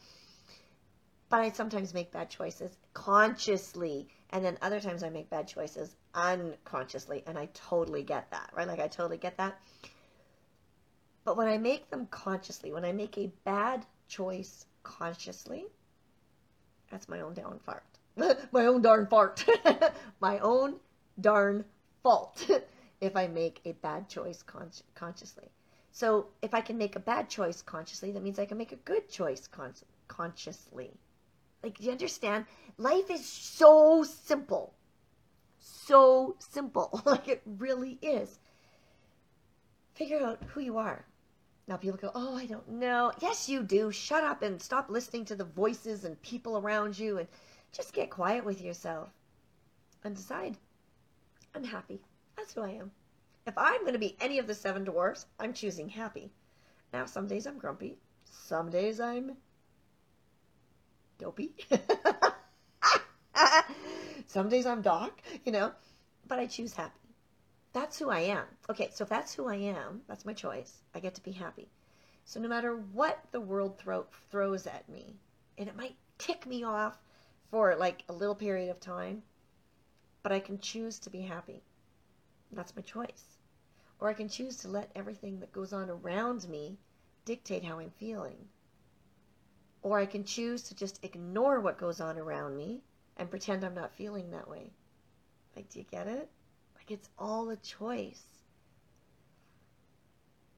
but 1.31 1.41
I 1.41 1.51
sometimes 1.51 1.95
make 1.95 2.13
bad 2.13 2.31
choices 2.31 2.77
consciously. 2.95 4.09
And 4.31 4.45
then 4.45 4.59
other 4.63 4.81
times 4.81 5.03
I 5.03 5.11
make 5.11 5.31
bad 5.31 5.49
choices 5.49 5.97
unconsciously. 6.15 7.23
And 7.27 7.39
I 7.39 7.49
totally 7.55 8.03
get 8.03 8.31
that, 8.31 8.51
right? 8.57 8.69
Like 8.69 8.81
I 8.81 8.89
totally 8.89 9.19
get 9.19 9.37
that. 9.39 9.61
But 11.25 11.37
when 11.37 11.49
I 11.49 11.57
make 11.57 11.91
them 11.91 12.07
consciously, 12.11 12.71
when 12.73 12.85
I 12.85 12.93
make 12.93 13.17
a 13.17 13.33
bad 13.45 13.87
choice 14.09 14.67
consciously, 14.83 15.67
that's 16.91 17.09
my 17.09 17.21
own 17.21 17.35
darn 17.35 17.59
fart. 17.59 17.85
my 18.53 18.67
own 18.67 18.83
darn 18.83 19.07
fart. 19.07 19.45
my 20.21 20.39
own 20.39 20.77
darn 21.21 21.65
fault 22.03 22.49
if 23.01 23.17
I 23.17 23.27
make 23.27 23.61
a 23.65 23.73
bad 23.73 24.09
choice 24.09 24.43
con- 24.43 24.71
consciously. 24.95 25.49
So 25.93 26.27
if 26.43 26.55
I 26.55 26.61
can 26.61 26.77
make 26.77 26.97
a 26.97 27.01
bad 27.01 27.29
choice 27.29 27.63
consciously, 27.63 28.11
that 28.13 28.23
means 28.23 28.39
I 28.39 28.47
can 28.47 28.59
make 28.59 28.73
a 28.73 28.77
good 28.77 29.09
choice 29.09 29.47
con- 29.47 29.75
consciously. 30.09 30.91
Like, 31.63 31.79
do 31.79 31.85
you 31.85 31.93
understand? 31.93 32.45
Life 32.77 33.11
is 33.11 33.25
so 33.25 34.03
simple. 34.05 34.75
So 35.59 36.37
simple. 36.39 37.01
like, 37.07 37.29
it 37.29 37.43
really 37.47 37.99
is. 38.03 38.39
Figure 39.95 40.21
out 40.21 40.43
who 40.49 40.61
you 40.61 40.77
are. 40.77 41.07
Now, 41.67 41.77
people 41.77 41.99
go, 41.99 42.11
Oh, 42.15 42.37
I 42.37 42.47
don't 42.47 42.69
know. 42.69 43.13
Yes, 43.21 43.49
you 43.49 43.63
do. 43.63 43.91
Shut 43.91 44.23
up 44.23 44.43
and 44.43 44.61
stop 44.61 44.91
listening 44.91 45.25
to 45.27 45.35
the 45.35 45.45
voices 45.45 46.05
and 46.05 46.21
people 46.23 46.59
around 46.59 46.99
you 46.99 47.19
and 47.19 47.29
just 47.73 47.93
get 47.93 48.11
quiet 48.11 48.45
with 48.45 48.61
yourself 48.61 49.09
and 50.03 50.15
decide 50.15 50.57
I'm 51.55 51.65
happy. 51.65 52.01
That's 52.37 52.53
who 52.53 52.63
I 52.63 52.71
am. 52.71 52.91
If 53.47 53.57
I'm 53.57 53.81
going 53.83 53.93
to 53.93 53.99
be 53.99 54.17
any 54.21 54.39
of 54.39 54.47
the 54.47 54.55
seven 54.55 54.85
dwarfs, 54.85 55.27
I'm 55.39 55.53
choosing 55.53 55.89
happy. 55.89 56.31
Now, 56.93 57.07
some 57.07 57.27
days 57.27 57.47
I'm 57.47 57.59
grumpy. 57.59 57.97
Some 58.25 58.71
days 58.71 59.01
I'm 59.01 59.37
dopey. 61.19 61.55
some 64.27 64.49
days 64.49 64.67
I'm 64.67 64.83
dark, 64.83 65.21
you 65.45 65.53
know, 65.53 65.73
but 66.27 66.39
I 66.39 66.47
choose 66.47 66.75
happy. 66.75 67.04
That's 67.75 67.99
who 67.99 68.09
I 68.09 68.21
am. 68.21 68.45
Okay, 68.71 68.89
so 68.93 69.03
if 69.03 69.11
that's 69.11 69.35
who 69.35 69.49
I 69.49 69.57
am, 69.57 70.03
that's 70.07 70.25
my 70.25 70.33
choice. 70.33 70.85
I 70.95 71.01
get 71.01 71.17
to 71.17 71.23
be 71.25 71.33
happy. 71.33 71.69
So 72.25 72.39
no 72.41 72.49
matter 72.49 72.77
what 72.77 73.19
the 73.33 73.41
world 73.41 73.77
throw, 73.79 74.07
throws 74.31 74.69
at 74.69 74.89
me, 74.89 75.17
and 75.59 75.69
it 75.69 75.77
might 75.77 75.97
tick 76.17 76.47
me 76.47 76.63
off 76.63 76.97
for 77.51 77.75
like 77.75 78.05
a 78.09 78.13
little 78.13 78.37
period 78.37 78.71
of 78.71 78.79
time, 78.79 79.25
but 80.23 80.31
I 80.31 80.39
can 80.39 80.61
choose 80.61 81.01
to 81.01 81.11
be 81.11 81.23
happy. 81.23 81.65
That's 82.53 82.77
my 82.77 82.83
choice. 82.83 83.39
Or 83.99 84.09
I 84.09 84.15
can 84.15 84.29
choose 84.29 84.57
to 84.59 84.69
let 84.69 84.93
everything 84.95 85.41
that 85.41 85.53
goes 85.53 85.73
on 85.73 85.91
around 85.91 86.49
me 86.49 86.79
dictate 87.25 87.65
how 87.65 87.81
I'm 87.81 87.91
feeling. 87.91 88.37
Or 89.83 89.99
I 89.99 90.07
can 90.07 90.23
choose 90.23 90.63
to 90.65 90.77
just 90.77 91.05
ignore 91.05 91.59
what 91.59 91.79
goes 91.79 92.01
on 92.01 92.19
around 92.19 92.57
me 92.57 92.83
and 93.17 93.29
pretend 93.29 93.65
I'm 93.65 93.75
not 93.75 93.93
feeling 93.93 94.31
that 94.31 94.49
way. 94.49 94.71
Like, 95.57 95.69
do 95.71 95.81
you 95.81 95.85
get 95.91 96.07
it? 96.07 96.31
Like, 96.87 96.99
it's 96.99 97.09
all 97.19 97.51
a 97.51 97.57
choice. 97.57 98.23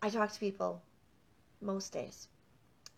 I 0.03 0.11
talk 0.11 0.33
to 0.33 0.41
people 0.41 0.83
most 1.61 1.93
days 1.93 2.29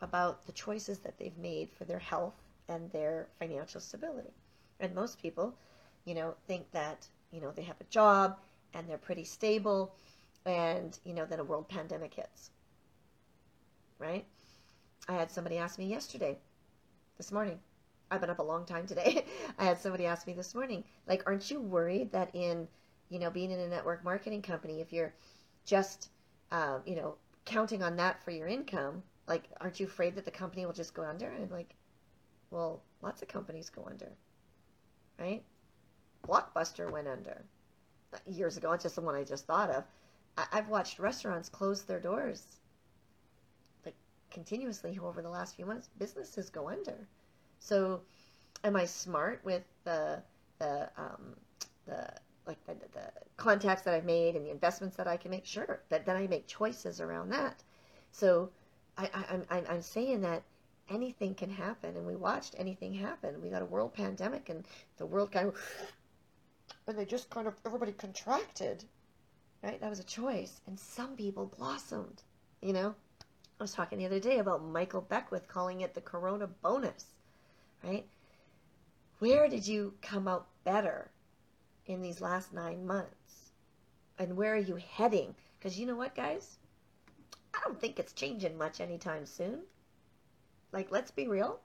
about 0.01 0.47
the 0.47 0.53
choices 0.53 0.99
that 1.01 1.19
they've 1.19 1.37
made 1.39 1.71
for 1.71 1.85
their 1.85 1.99
health 1.99 2.35
and 2.69 2.91
their 2.93 3.29
financial 3.39 3.81
stability. 3.81 4.33
And 4.81 4.95
most 4.95 5.21
people, 5.21 5.55
you 6.05 6.15
know, 6.15 6.35
think 6.47 6.71
that, 6.73 7.07
you 7.31 7.41
know, 7.41 7.51
they 7.53 7.63
have 7.63 7.81
a 7.81 7.85
job 7.85 8.39
and 8.75 8.89
they're 8.89 8.99
pretty 8.99 9.25
stable 9.25 9.95
and 10.47 10.99
you 11.05 11.15
know 11.15 11.27
then 11.27 11.41
a 11.41 11.45
world 11.45 11.69
pandemic 11.69 12.15
hits 12.15 12.51
right 13.99 14.25
i 15.09 15.13
had 15.13 15.31
somebody 15.31 15.59
ask 15.59 15.79
me 15.79 15.87
yesterday 15.87 16.39
this 17.17 17.33
morning 17.33 17.59
i've 18.11 18.21
been 18.21 18.31
up 18.31 18.39
a 18.39 18.43
long 18.43 18.65
time 18.65 18.87
today 18.87 19.25
i 19.59 19.65
had 19.65 19.79
somebody 19.81 20.07
ask 20.07 20.27
me 20.27 20.33
this 20.33 20.55
morning 20.55 20.85
like 21.07 21.23
aren't 21.27 21.51
you 21.51 21.61
worried 21.61 22.11
that 22.13 22.31
in 22.35 22.69
you 23.11 23.19
know 23.19 23.31
being 23.31 23.51
in 23.51 23.59
a 23.61 23.69
network 23.69 24.05
marketing 24.05 24.43
company 24.43 24.81
if 24.81 24.93
you're 24.93 25.15
just 25.65 26.11
um, 26.51 26.83
you 26.87 26.97
know 26.97 27.15
counting 27.45 27.83
on 27.83 27.97
that 27.97 28.23
for 28.23 28.31
your 28.31 28.47
income 28.47 29.03
like 29.27 29.45
aren't 29.61 29.81
you 29.81 29.87
afraid 29.87 30.15
that 30.15 30.25
the 30.25 30.31
company 30.31 30.65
will 30.67 30.73
just 30.73 30.95
go 30.95 31.03
under 31.03 31.29
and 31.29 31.51
like 31.51 31.75
well 32.51 32.83
lots 33.03 33.23
of 33.23 33.29
companies 33.29 33.71
go 33.71 33.87
under 33.89 34.11
right 35.19 35.43
blockbuster 36.27 36.91
went 36.91 37.09
under 37.09 37.45
years 38.27 38.57
ago. 38.57 38.73
It's 38.73 38.85
just 38.85 38.97
the 38.97 39.01
one 39.01 39.15
I 39.15 39.25
just 39.25 39.47
thought 39.47 39.71
of. 39.71 39.85
I, 40.37 40.47
have 40.53 40.69
watched 40.69 40.99
restaurants 40.99 41.49
close 41.49 41.83
their 41.83 42.01
doors 42.01 42.45
like 43.85 43.95
continuously 44.31 44.99
over 45.03 45.21
the 45.21 45.29
last 45.29 45.57
few 45.57 45.67
months. 45.67 45.89
Businesses 45.99 46.49
go 46.49 46.69
under. 46.69 47.09
So, 47.59 48.01
am 48.63 48.77
I 48.77 48.85
smart 48.85 49.41
with 49.45 49.65
the 49.85 50.23
the 50.59 50.89
um, 50.97 51.35
the 51.87 52.09
like 52.49 52.65
the, 52.67 52.75
the 52.93 53.13
contacts 53.37 53.83
that 53.83 53.95
I've 53.95 54.05
made 54.05 54.35
and 54.35 54.45
the 54.45 54.51
investments 54.51 54.97
that 54.97 55.07
I 55.07 55.17
can 55.17 55.31
make? 55.31 55.47
Sure, 55.47 55.81
but 55.89 56.05
then 56.05 56.17
I 56.17 56.27
make 56.27 56.47
choices 56.47 57.01
around 57.01 57.31
that. 57.31 57.63
So, 58.11 58.51
I, 58.97 59.11
I, 59.15 59.57
I'm 59.57 59.65
I'm 59.69 59.83
saying 59.83 60.23
that 60.23 60.43
anything 60.89 61.35
can 61.35 61.51
happen, 61.51 61.97
and 61.97 62.07
we 62.07 62.17
watched 62.17 62.55
anything 62.59 62.95
happen. 62.95 63.41
We 63.43 63.51
got 63.51 63.63
a 63.63 63.67
world 63.67 63.95
pandemic, 63.95 64.49
and 64.49 64.65
the 64.97 65.07
world 65.07 65.31
kind 65.31 65.49
of 65.49 65.55
and 66.89 66.99
they 66.99 67.05
just 67.05 67.31
kind 67.31 67.47
of 67.47 67.55
everybody 67.67 67.93
contracted 67.93 68.85
right 69.63 69.81
that 69.81 69.91
was 69.91 70.01
a 70.01 70.05
choice 70.05 70.61
and 70.67 70.79
some 70.79 71.15
people 71.17 71.53
blossomed 71.59 72.23
you 72.63 72.73
know 72.73 72.95
i 73.61 73.63
was 73.63 73.73
talking 73.73 73.99
the 73.99 74.07
other 74.07 74.21
day 74.21 74.39
about 74.39 74.65
michael 74.65 75.03
beckwith 75.03 75.47
calling 75.49 75.83
it 75.83 75.95
the 75.95 76.01
corona 76.01 76.47
bonus 76.63 77.05
right 77.85 78.07
where 79.19 79.49
did 79.49 79.67
you 79.67 79.93
come 80.01 80.27
out 80.27 80.47
better 80.65 81.11
in 81.89 82.01
these 82.01 82.21
last 82.21 82.53
nine 82.53 82.87
months 82.87 83.51
and 84.19 84.37
where 84.37 84.55
are 84.55 84.57
you 84.57 84.77
heading 84.77 85.35
because 85.59 85.79
you 85.79 85.87
know 85.87 85.97
what 85.97 86.15
guys 86.15 86.59
i 87.55 87.59
don't 87.65 87.81
think 87.81 87.99
it's 87.99 88.13
changing 88.13 88.57
much 88.57 88.81
anytime 88.81 89.27
soon 89.27 89.61
like 90.73 90.93
let's 90.93 91.11
be 91.11 91.27
real 91.27 91.61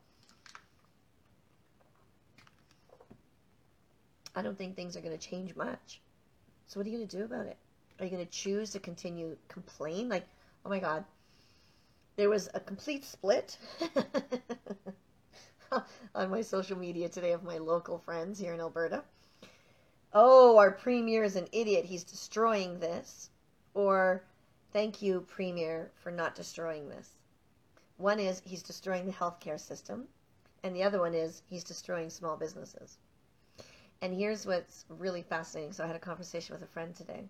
I 4.35 4.41
don't 4.41 4.57
think 4.57 4.75
things 4.75 4.97
are 4.97 5.01
going 5.01 5.17
to 5.17 5.29
change 5.29 5.55
much. 5.55 6.01
So 6.67 6.79
what 6.79 6.87
are 6.87 6.89
you 6.89 6.97
going 6.97 7.07
to 7.07 7.17
do 7.17 7.23
about 7.23 7.45
it? 7.45 7.57
Are 7.99 8.05
you 8.05 8.11
going 8.11 8.25
to 8.25 8.31
choose 8.31 8.71
to 8.71 8.79
continue 8.79 9.37
complain? 9.47 10.09
Like, 10.09 10.25
oh 10.65 10.69
my 10.69 10.79
God, 10.79 11.05
there 12.15 12.29
was 12.29 12.49
a 12.53 12.59
complete 12.59 13.05
split 13.05 13.57
on 16.15 16.31
my 16.31 16.41
social 16.41 16.77
media 16.77 17.09
today 17.09 17.31
of 17.31 17.43
my 17.43 17.59
local 17.59 17.99
friends 17.99 18.39
here 18.39 18.53
in 18.53 18.59
Alberta. 18.59 19.03
Oh, 20.15 20.57
our 20.57 20.71
premier 20.71 21.23
is 21.23 21.35
an 21.35 21.47
idiot. 21.51 21.85
He's 21.85 22.03
destroying 22.03 22.79
this. 22.79 23.31
Or, 23.73 24.23
thank 24.71 25.01
you, 25.01 25.21
premier, 25.21 25.91
for 25.95 26.11
not 26.11 26.35
destroying 26.35 26.87
this. 26.87 27.09
One 27.97 28.19
is 28.19 28.41
he's 28.45 28.61
destroying 28.61 29.05
the 29.05 29.11
healthcare 29.11 29.59
system, 29.59 30.07
and 30.63 30.75
the 30.75 30.83
other 30.83 30.99
one 30.99 31.15
is 31.15 31.41
he's 31.49 31.63
destroying 31.63 32.09
small 32.09 32.37
businesses. 32.37 32.97
And 34.01 34.13
here's 34.13 34.45
what's 34.45 34.85
really 34.89 35.23
fascinating. 35.23 35.73
So 35.73 35.83
I 35.83 35.87
had 35.87 35.95
a 35.95 35.99
conversation 35.99 36.53
with 36.53 36.63
a 36.63 36.71
friend 36.71 36.95
today, 36.95 37.23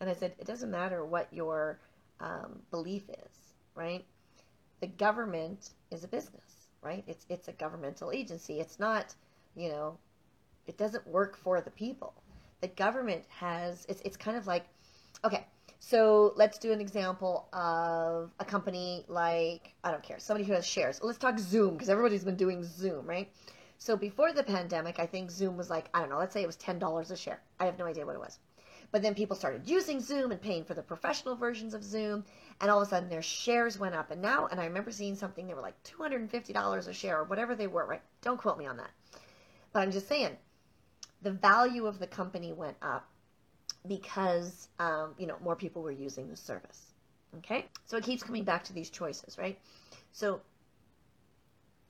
and 0.00 0.10
I 0.10 0.14
said, 0.14 0.34
it 0.38 0.46
doesn't 0.46 0.70
matter 0.70 1.04
what 1.04 1.32
your 1.32 1.78
um, 2.20 2.62
belief 2.70 3.08
is, 3.10 3.54
right? 3.74 4.04
The 4.80 4.86
government 4.88 5.70
is 5.90 6.02
a 6.02 6.08
business, 6.08 6.70
right? 6.80 7.04
It's 7.06 7.26
it's 7.28 7.48
a 7.48 7.52
governmental 7.52 8.10
agency. 8.10 8.58
It's 8.58 8.80
not, 8.80 9.14
you 9.54 9.68
know, 9.68 9.98
it 10.66 10.76
doesn't 10.78 11.06
work 11.06 11.36
for 11.36 11.60
the 11.60 11.70
people. 11.70 12.14
The 12.60 12.68
government 12.68 13.24
has 13.28 13.86
it's 13.88 14.00
it's 14.02 14.16
kind 14.16 14.36
of 14.36 14.46
like, 14.46 14.66
okay, 15.24 15.46
so 15.80 16.32
let's 16.36 16.58
do 16.58 16.72
an 16.72 16.80
example 16.80 17.48
of 17.52 18.30
a 18.38 18.44
company 18.44 19.04
like 19.08 19.74
I 19.82 19.90
don't 19.90 20.02
care, 20.02 20.18
somebody 20.18 20.44
who 20.44 20.52
has 20.52 20.66
shares. 20.66 21.00
Let's 21.02 21.18
talk 21.18 21.38
Zoom 21.38 21.74
because 21.74 21.88
everybody's 21.88 22.24
been 22.24 22.36
doing 22.36 22.62
Zoom, 22.62 23.06
right? 23.06 23.30
So 23.78 23.96
before 23.96 24.32
the 24.32 24.44
pandemic, 24.44 25.00
I 25.00 25.06
think 25.06 25.28
Zoom 25.28 25.56
was 25.56 25.68
like, 25.68 25.88
I 25.92 25.98
don't 25.98 26.10
know, 26.10 26.18
let's 26.18 26.32
say 26.32 26.42
it 26.42 26.46
was 26.46 26.56
$10 26.56 27.10
a 27.10 27.16
share. 27.16 27.40
I 27.58 27.64
have 27.64 27.80
no 27.80 27.84
idea 27.84 28.06
what 28.06 28.14
it 28.14 28.20
was. 28.20 28.38
But 28.92 29.02
then 29.02 29.14
people 29.14 29.34
started 29.34 29.68
using 29.68 30.00
Zoom 30.00 30.30
and 30.30 30.40
paying 30.40 30.64
for 30.64 30.74
the 30.74 30.82
professional 30.82 31.34
versions 31.34 31.74
of 31.74 31.82
Zoom, 31.82 32.24
and 32.60 32.70
all 32.70 32.80
of 32.80 32.86
a 32.86 32.90
sudden 32.90 33.08
their 33.08 33.22
shares 33.22 33.78
went 33.78 33.96
up. 33.96 34.12
And 34.12 34.22
now, 34.22 34.46
and 34.46 34.60
I 34.60 34.66
remember 34.66 34.92
seeing 34.92 35.16
something, 35.16 35.48
they 35.48 35.54
were 35.54 35.62
like 35.62 35.82
$250 35.82 36.88
a 36.88 36.92
share 36.92 37.18
or 37.18 37.24
whatever 37.24 37.56
they 37.56 37.66
were, 37.66 37.86
right? 37.86 38.02
Don't 38.20 38.38
quote 38.38 38.58
me 38.58 38.66
on 38.66 38.76
that. 38.76 38.90
But 39.72 39.80
I'm 39.80 39.90
just 39.90 40.08
saying, 40.08 40.36
the 41.22 41.30
value 41.30 41.86
of 41.86 41.98
the 41.98 42.06
company 42.06 42.52
went 42.52 42.76
up 42.82 43.08
because, 43.86 44.68
um, 44.78 45.14
you 45.18 45.26
know, 45.26 45.36
more 45.42 45.56
people 45.56 45.82
were 45.82 45.90
using 45.90 46.28
the 46.28 46.36
service. 46.36 46.92
Okay? 47.38 47.66
So 47.86 47.96
it 47.96 48.04
keeps 48.04 48.22
coming 48.22 48.44
back 48.44 48.64
to 48.64 48.72
these 48.72 48.90
choices, 48.90 49.38
right? 49.38 49.58
So 50.12 50.40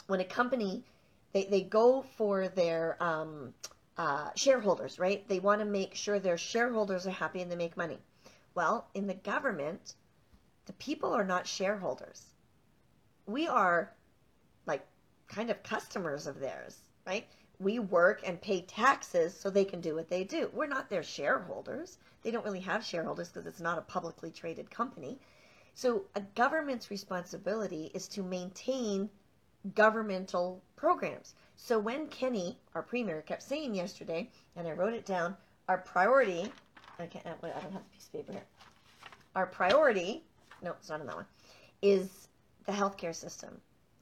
when 0.06 0.20
a 0.20 0.24
company 0.24 0.84
they, 1.32 1.44
they 1.44 1.62
go 1.62 2.02
for 2.16 2.48
their 2.48 3.02
um, 3.02 3.54
uh, 3.96 4.30
shareholders, 4.36 4.98
right? 4.98 5.26
They 5.28 5.38
want 5.38 5.60
to 5.60 5.64
make 5.64 5.94
sure 5.94 6.18
their 6.18 6.38
shareholders 6.38 7.06
are 7.06 7.10
happy 7.10 7.40
and 7.40 7.50
they 7.50 7.56
make 7.56 7.76
money. 7.76 7.98
Well, 8.54 8.86
in 8.94 9.06
the 9.06 9.14
government, 9.14 9.94
the 10.66 10.74
people 10.74 11.12
are 11.12 11.24
not 11.24 11.46
shareholders. 11.46 12.22
We 13.26 13.48
are 13.48 13.90
like 14.66 14.84
kind 15.28 15.50
of 15.50 15.62
customers 15.62 16.26
of 16.26 16.38
theirs, 16.38 16.76
right? 17.06 17.26
We 17.62 17.78
work 17.78 18.22
and 18.24 18.40
pay 18.40 18.62
taxes 18.62 19.38
so 19.38 19.48
they 19.48 19.64
can 19.64 19.80
do 19.80 19.94
what 19.94 20.08
they 20.08 20.24
do. 20.24 20.50
We're 20.52 20.66
not 20.66 20.90
their 20.90 21.02
shareholders. 21.02 21.98
They 22.22 22.30
don't 22.30 22.44
really 22.44 22.60
have 22.60 22.84
shareholders 22.84 23.28
because 23.28 23.46
it's 23.46 23.60
not 23.60 23.78
a 23.78 23.82
publicly 23.82 24.30
traded 24.32 24.70
company. 24.70 25.20
So 25.74 26.04
a 26.16 26.20
government's 26.34 26.90
responsibility 26.90 27.90
is 27.94 28.08
to 28.08 28.22
maintain 28.22 29.08
governmental 29.74 30.62
programs. 30.76 31.34
So 31.56 31.78
when 31.78 32.08
Kenney, 32.08 32.58
our 32.74 32.82
premier, 32.82 33.22
kept 33.22 33.42
saying 33.42 33.74
yesterday, 33.74 34.28
and 34.56 34.66
I 34.66 34.72
wrote 34.72 34.94
it 34.94 35.06
down, 35.06 35.36
our 35.68 35.78
priority, 35.78 36.52
I 36.98 37.06
can't, 37.06 37.24
uh, 37.24 37.30
I 37.42 37.60
don't 37.60 37.72
have 37.72 37.82
a 37.82 37.94
piece 37.94 38.06
of 38.06 38.12
paper 38.12 38.32
here. 38.32 38.44
Our 39.36 39.46
priority, 39.46 40.24
no, 40.62 40.72
it's 40.72 40.88
not 40.88 41.00
in 41.00 41.06
that 41.06 41.16
one, 41.16 41.26
is 41.80 42.28
the 42.66 42.72
healthcare 42.72 43.14
system. 43.14 43.60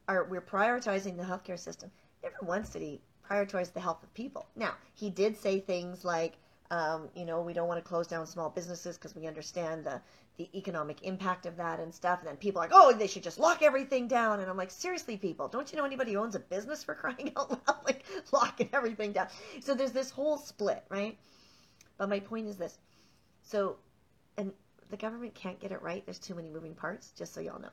Our, 0.09 0.25
we're 0.25 0.41
prioritizing 0.41 1.17
the 1.17 1.23
healthcare 1.23 1.59
system. 1.59 1.91
Never 2.23 2.37
once 2.43 2.71
did 2.71 2.83
he 2.83 3.01
prioritize 3.31 3.73
the 3.73 3.81
health 3.81 4.03
of 4.03 4.13
people. 4.15 4.47
Now, 4.57 4.75
he 4.95 5.11
did 5.11 5.37
say 5.37 5.61
things 5.61 6.05
like, 6.05 6.35
um, 6.71 7.09
you 7.15 7.25
know, 7.25 7.41
we 7.41 7.53
don't 7.53 7.69
want 7.69 7.83
to 7.83 7.89
close 7.89 8.07
down 8.07 8.27
small 8.27 8.51
businesses 8.51 8.97
because 8.97 9.15
we 9.15 9.27
understand 9.27 9.85
the, 9.85 10.01
the 10.37 10.49
economic 10.57 11.03
impact 11.03 11.47
of 11.47 11.57
that 11.57 11.81
and 11.81 11.95
stuff. 11.95 12.21
And 12.21 12.29
then 12.29 12.37
people 12.37 12.61
are 12.61 12.65
like, 12.65 12.73
oh, 12.73 12.93
they 12.93 13.07
should 13.07 13.23
just 13.23 13.39
lock 13.39 13.63
everything 13.63 14.09
down. 14.09 14.41
And 14.41 14.49
I'm 14.49 14.57
like, 14.57 14.71
seriously, 14.71 15.17
people, 15.17 15.49
don't 15.49 15.71
you 15.71 15.79
know 15.79 15.85
anybody 15.85 16.13
who 16.13 16.21
owns 16.21 16.35
a 16.35 16.41
business 16.41 16.85
for 16.85 16.95
crying 16.97 17.33
out 17.37 17.51
loud? 17.51 17.77
like 17.87 18.05
locking 18.33 18.69
everything 18.73 19.13
down. 19.13 19.29
So 19.61 19.75
there's 19.75 19.93
this 19.93 20.11
whole 20.11 20.39
split, 20.39 20.85
right? 20.89 21.19
But 21.99 22.09
my 22.09 22.21
point 22.21 22.47
is 22.47 22.57
this. 22.57 22.79
So, 23.43 23.77
and 24.37 24.53
the 24.91 24.97
government 24.97 25.35
can't 25.35 25.59
get 25.59 25.73
it 25.73 25.83
right. 25.83 26.05
There's 26.05 26.19
too 26.19 26.35
many 26.35 26.51
moving 26.51 26.75
parts, 26.75 27.13
just 27.17 27.35
so 27.35 27.41
y'all 27.41 27.61
know. 27.61 27.71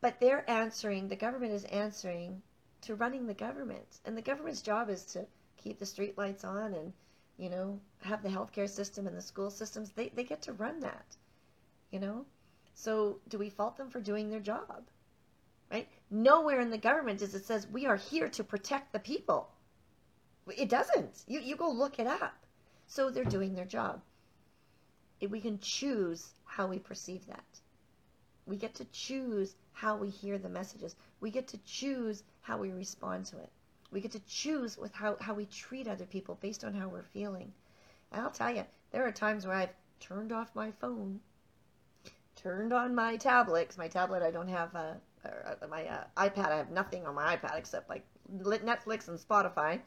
But 0.00 0.20
they're 0.20 0.48
answering, 0.48 1.08
the 1.08 1.16
government 1.16 1.52
is 1.52 1.64
answering 1.64 2.42
to 2.86 2.94
running 2.94 3.26
the 3.26 3.34
government. 3.34 4.00
And 4.04 4.16
the 4.16 4.22
government's 4.22 4.62
job 4.62 4.90
is 4.90 5.04
to 5.06 5.26
keep 5.56 5.78
the 5.78 5.86
street 5.86 6.18
lights 6.18 6.44
on 6.44 6.74
and 6.74 6.92
you 7.38 7.50
know, 7.50 7.78
have 8.02 8.22
the 8.22 8.28
healthcare 8.28 8.68
system 8.68 9.06
and 9.06 9.16
the 9.16 9.22
school 9.22 9.50
systems. 9.50 9.90
They, 9.90 10.08
they 10.08 10.24
get 10.24 10.42
to 10.42 10.52
run 10.52 10.80
that, 10.80 11.04
you 11.90 12.00
know? 12.00 12.24
So 12.74 13.18
do 13.28 13.38
we 13.38 13.50
fault 13.50 13.76
them 13.76 13.90
for 13.90 14.00
doing 14.00 14.30
their 14.30 14.40
job? 14.40 14.84
Right? 15.70 15.88
Nowhere 16.10 16.60
in 16.60 16.70
the 16.70 16.78
government 16.78 17.20
does 17.20 17.34
it 17.34 17.44
says 17.44 17.66
we 17.66 17.86
are 17.86 17.96
here 17.96 18.28
to 18.30 18.44
protect 18.44 18.92
the 18.92 18.98
people. 18.98 19.50
It 20.56 20.68
doesn't. 20.68 21.24
You, 21.26 21.40
you 21.40 21.56
go 21.56 21.70
look 21.70 21.98
it 21.98 22.06
up. 22.06 22.34
So 22.86 23.10
they're 23.10 23.24
doing 23.24 23.54
their 23.54 23.64
job. 23.64 24.00
We 25.28 25.40
can 25.40 25.58
choose 25.58 26.34
how 26.44 26.68
we 26.68 26.78
perceive 26.78 27.26
that. 27.26 27.44
We 28.46 28.56
get 28.56 28.74
to 28.76 28.84
choose 28.86 29.56
how 29.72 29.96
we 29.96 30.08
hear 30.08 30.38
the 30.38 30.48
messages. 30.48 30.94
We 31.20 31.30
get 31.30 31.48
to 31.48 31.58
choose 31.58 32.22
how 32.42 32.58
we 32.58 32.70
respond 32.70 33.26
to 33.26 33.38
it. 33.38 33.50
We 33.90 34.00
get 34.00 34.12
to 34.12 34.20
choose 34.20 34.78
with 34.78 34.94
how, 34.94 35.16
how 35.20 35.34
we 35.34 35.46
treat 35.46 35.88
other 35.88 36.06
people 36.06 36.38
based 36.40 36.64
on 36.64 36.72
how 36.72 36.88
we're 36.88 37.02
feeling. 37.02 37.52
And 38.12 38.22
I'll 38.22 38.30
tell 38.30 38.54
you, 38.54 38.64
there 38.92 39.06
are 39.06 39.12
times 39.12 39.46
where 39.46 39.56
I've 39.56 39.74
turned 39.98 40.32
off 40.32 40.54
my 40.54 40.70
phone, 40.70 41.20
turned 42.36 42.72
on 42.72 42.94
my 42.94 43.16
tablet, 43.16 43.62
because 43.62 43.78
my 43.78 43.88
tablet 43.88 44.22
I 44.22 44.30
don't 44.30 44.48
have, 44.48 44.74
uh, 44.74 44.94
uh, 45.24 45.66
my 45.68 45.84
uh, 45.86 46.04
iPad, 46.16 46.50
I 46.50 46.56
have 46.56 46.70
nothing 46.70 47.04
on 47.04 47.14
my 47.16 47.36
iPad 47.36 47.58
except 47.58 47.88
like 47.88 48.04
Netflix 48.32 49.08
and 49.08 49.18
Spotify, 49.18 49.80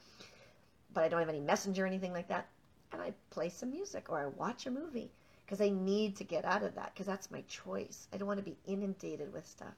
but 0.94 1.04
I 1.04 1.08
don't 1.08 1.20
have 1.20 1.30
any 1.30 1.39
messenger 1.39 1.86
or 1.86 1.88
anything 1.88 2.12
like 2.13 2.28
that. 2.28 2.48
And 2.92 3.01
I 3.01 3.13
play 3.30 3.50
some 3.50 3.70
music 3.70 4.10
or 4.10 4.20
I 4.20 4.25
watch 4.25 4.66
a 4.66 4.72
movie 4.72 5.12
because 5.50 5.65
I 5.65 5.70
need 5.70 6.18
to 6.18 6.24
get 6.24 6.46
out 6.46 6.62
of 6.62 6.75
that 6.75 6.94
because 6.94 7.08
that's 7.08 7.32
my 7.32 7.41
choice. 7.48 8.08
I 8.13 8.18
don't 8.18 8.27
want 8.27 8.38
to 8.38 8.46
be 8.46 8.60
inundated 8.68 9.34
with 9.34 9.48
stuff. 9.48 9.74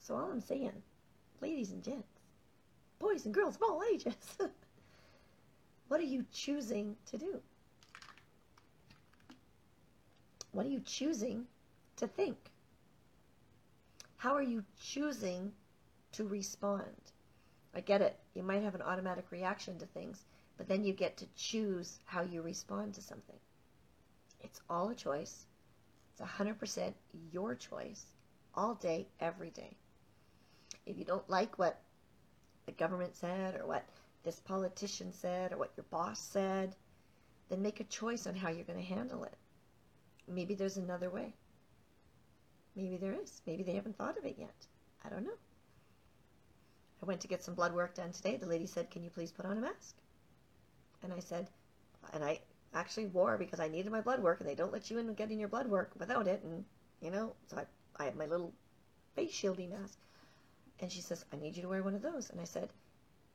So 0.00 0.16
all 0.16 0.28
I'm 0.32 0.40
saying, 0.40 0.72
ladies 1.40 1.70
and 1.70 1.84
gents, 1.84 2.08
boys 2.98 3.26
and 3.26 3.32
girls 3.32 3.54
of 3.54 3.62
all 3.62 3.84
ages. 3.92 4.16
what 5.88 6.00
are 6.00 6.02
you 6.02 6.26
choosing 6.32 6.96
to 7.12 7.16
do? 7.16 7.40
What 10.50 10.66
are 10.66 10.70
you 10.70 10.80
choosing 10.80 11.46
to 11.98 12.08
think? 12.08 12.36
How 14.16 14.34
are 14.34 14.42
you 14.42 14.64
choosing 14.82 15.52
to 16.10 16.24
respond? 16.24 17.12
I 17.72 17.82
get 17.82 18.02
it. 18.02 18.18
You 18.34 18.42
might 18.42 18.64
have 18.64 18.74
an 18.74 18.82
automatic 18.82 19.30
reaction 19.30 19.78
to 19.78 19.86
things, 19.86 20.24
but 20.56 20.66
then 20.66 20.82
you 20.82 20.92
get 20.92 21.18
to 21.18 21.26
choose 21.36 22.00
how 22.04 22.22
you 22.22 22.42
respond 22.42 22.94
to 22.94 23.00
something. 23.00 23.36
It's 24.40 24.60
all 24.68 24.88
a 24.90 24.94
choice. 24.94 25.46
It's 26.12 26.30
100% 26.30 26.92
your 27.32 27.54
choice 27.54 28.06
all 28.54 28.74
day, 28.74 29.06
every 29.20 29.50
day. 29.50 29.76
If 30.86 30.98
you 30.98 31.04
don't 31.04 31.28
like 31.28 31.58
what 31.58 31.80
the 32.66 32.72
government 32.72 33.16
said 33.16 33.56
or 33.56 33.66
what 33.66 33.84
this 34.24 34.40
politician 34.40 35.12
said 35.12 35.52
or 35.52 35.58
what 35.58 35.72
your 35.76 35.84
boss 35.90 36.18
said, 36.18 36.74
then 37.48 37.62
make 37.62 37.80
a 37.80 37.84
choice 37.84 38.26
on 38.26 38.34
how 38.34 38.48
you're 38.48 38.64
going 38.64 38.78
to 38.78 38.94
handle 38.94 39.24
it. 39.24 39.34
Maybe 40.28 40.54
there's 40.54 40.76
another 40.76 41.10
way. 41.10 41.34
Maybe 42.74 42.96
there 42.96 43.12
is. 43.12 43.40
Maybe 43.46 43.62
they 43.62 43.74
haven't 43.74 43.96
thought 43.96 44.18
of 44.18 44.24
it 44.24 44.36
yet. 44.38 44.66
I 45.04 45.08
don't 45.08 45.24
know. 45.24 45.38
I 47.02 47.06
went 47.06 47.20
to 47.20 47.28
get 47.28 47.42
some 47.42 47.54
blood 47.54 47.72
work 47.72 47.94
done 47.94 48.12
today. 48.12 48.36
The 48.36 48.46
lady 48.46 48.66
said, 48.66 48.90
Can 48.90 49.04
you 49.04 49.10
please 49.10 49.30
put 49.30 49.46
on 49.46 49.58
a 49.58 49.60
mask? 49.60 49.96
And 51.02 51.12
I 51.12 51.20
said, 51.20 51.48
and 52.12 52.24
I 52.24 52.40
actually 52.74 53.06
wore 53.06 53.38
because 53.38 53.60
I 53.60 53.68
needed 53.68 53.90
my 53.90 54.00
blood 54.00 54.20
work 54.22 54.40
and 54.40 54.48
they 54.48 54.54
don't 54.54 54.72
let 54.72 54.90
you 54.90 54.98
in 54.98 55.12
getting 55.14 55.38
your 55.38 55.48
blood 55.48 55.66
work 55.66 55.92
without 55.98 56.26
it. 56.26 56.42
And, 56.44 56.64
you 57.00 57.10
know, 57.10 57.34
so 57.46 57.58
I, 57.58 57.64
I 58.02 58.04
have 58.06 58.16
my 58.16 58.26
little 58.26 58.52
face 59.14 59.32
shielding 59.32 59.70
mask. 59.70 59.98
And 60.80 60.92
she 60.92 61.00
says, 61.00 61.24
I 61.32 61.36
need 61.36 61.56
you 61.56 61.62
to 61.62 61.68
wear 61.68 61.82
one 61.82 61.94
of 61.94 62.02
those. 62.02 62.30
And 62.30 62.40
I 62.40 62.44
said, 62.44 62.68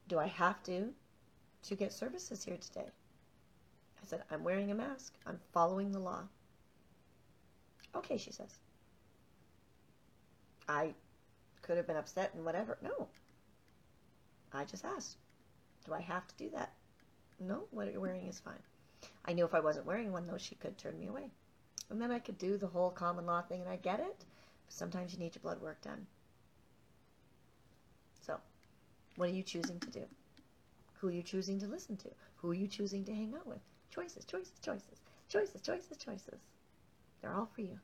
Do 0.08 0.20
I 0.20 0.28
have 0.28 0.62
to 0.64 0.94
to 1.64 1.76
get 1.76 1.94
services 1.94 2.44
here 2.44 2.58
today? 2.58 2.88
I 4.02 4.06
said, 4.08 4.24
I'm 4.32 4.44
wearing 4.44 4.72
a 4.72 4.76
mask. 4.76 5.14
I'm 5.26 5.40
following 5.54 5.92
the 5.92 6.00
law. 6.00 6.24
Okay, 7.96 8.18
she 8.18 8.32
says. 8.32 8.60
I 10.68 10.94
could 11.62 11.78
have 11.78 11.88
been 11.88 11.98
upset 11.98 12.34
and 12.34 12.46
whatever. 12.46 12.78
No. 12.82 13.08
I 14.54 14.66
just 14.66 14.86
asked, 14.86 15.18
Do 15.86 15.94
I 15.94 16.02
have 16.02 16.28
to 16.28 16.36
do 16.38 16.50
that? 16.52 16.74
No, 17.40 17.64
what 17.72 17.92
you're 17.92 18.02
wearing 18.02 18.28
is 18.28 18.40
fine. 18.40 18.62
I 19.26 19.34
knew 19.34 19.46
if 19.46 19.54
I 19.54 19.60
wasn't 19.60 19.86
wearing 19.86 20.12
one, 20.12 20.28
though, 20.28 20.38
she 20.38 20.56
could 20.56 20.78
turn 20.78 21.00
me 21.00 21.08
away. 21.08 21.30
And 21.90 22.02
then 22.02 22.12
I 22.12 22.20
could 22.20 22.38
do 22.38 22.58
the 22.58 22.68
whole 22.68 22.90
common 22.90 23.26
law 23.26 23.42
thing, 23.42 23.62
and 23.62 23.70
I 23.70 23.76
get 23.76 24.00
it. 24.00 24.26
But 24.66 24.74
sometimes 24.74 25.14
you 25.14 25.20
need 25.20 25.36
your 25.36 25.42
blood 25.42 25.62
work 25.62 25.82
done. 25.82 26.08
So, 28.22 28.38
what 29.16 29.30
are 29.30 29.34
you 29.34 29.44
choosing 29.44 29.80
to 29.80 29.90
do? 29.90 30.06
Who 31.00 31.10
are 31.10 31.12
you 31.12 31.24
choosing 31.24 31.60
to 31.60 31.68
listen 31.68 31.98
to? 31.98 32.10
Who 32.38 32.52
are 32.52 32.56
you 32.56 32.68
choosing 32.68 33.04
to 33.06 33.14
hang 33.14 33.34
out 33.36 33.48
with? 33.48 33.60
Choices, 33.90 34.26
choices, 34.26 34.60
choices, 34.62 35.02
choices, 35.30 35.62
choices, 35.62 35.98
choices. 35.98 36.40
They're 37.22 37.34
all 37.34 37.50
for 37.54 37.62
you. 37.62 37.80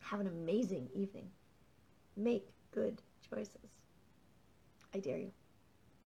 Have 0.00 0.20
an 0.20 0.26
amazing 0.26 0.88
evening. 0.94 1.30
Make 2.16 2.48
good 2.72 3.00
choices. 3.30 3.70
I 4.94 4.98
dare 4.98 5.18
you. 5.18 5.32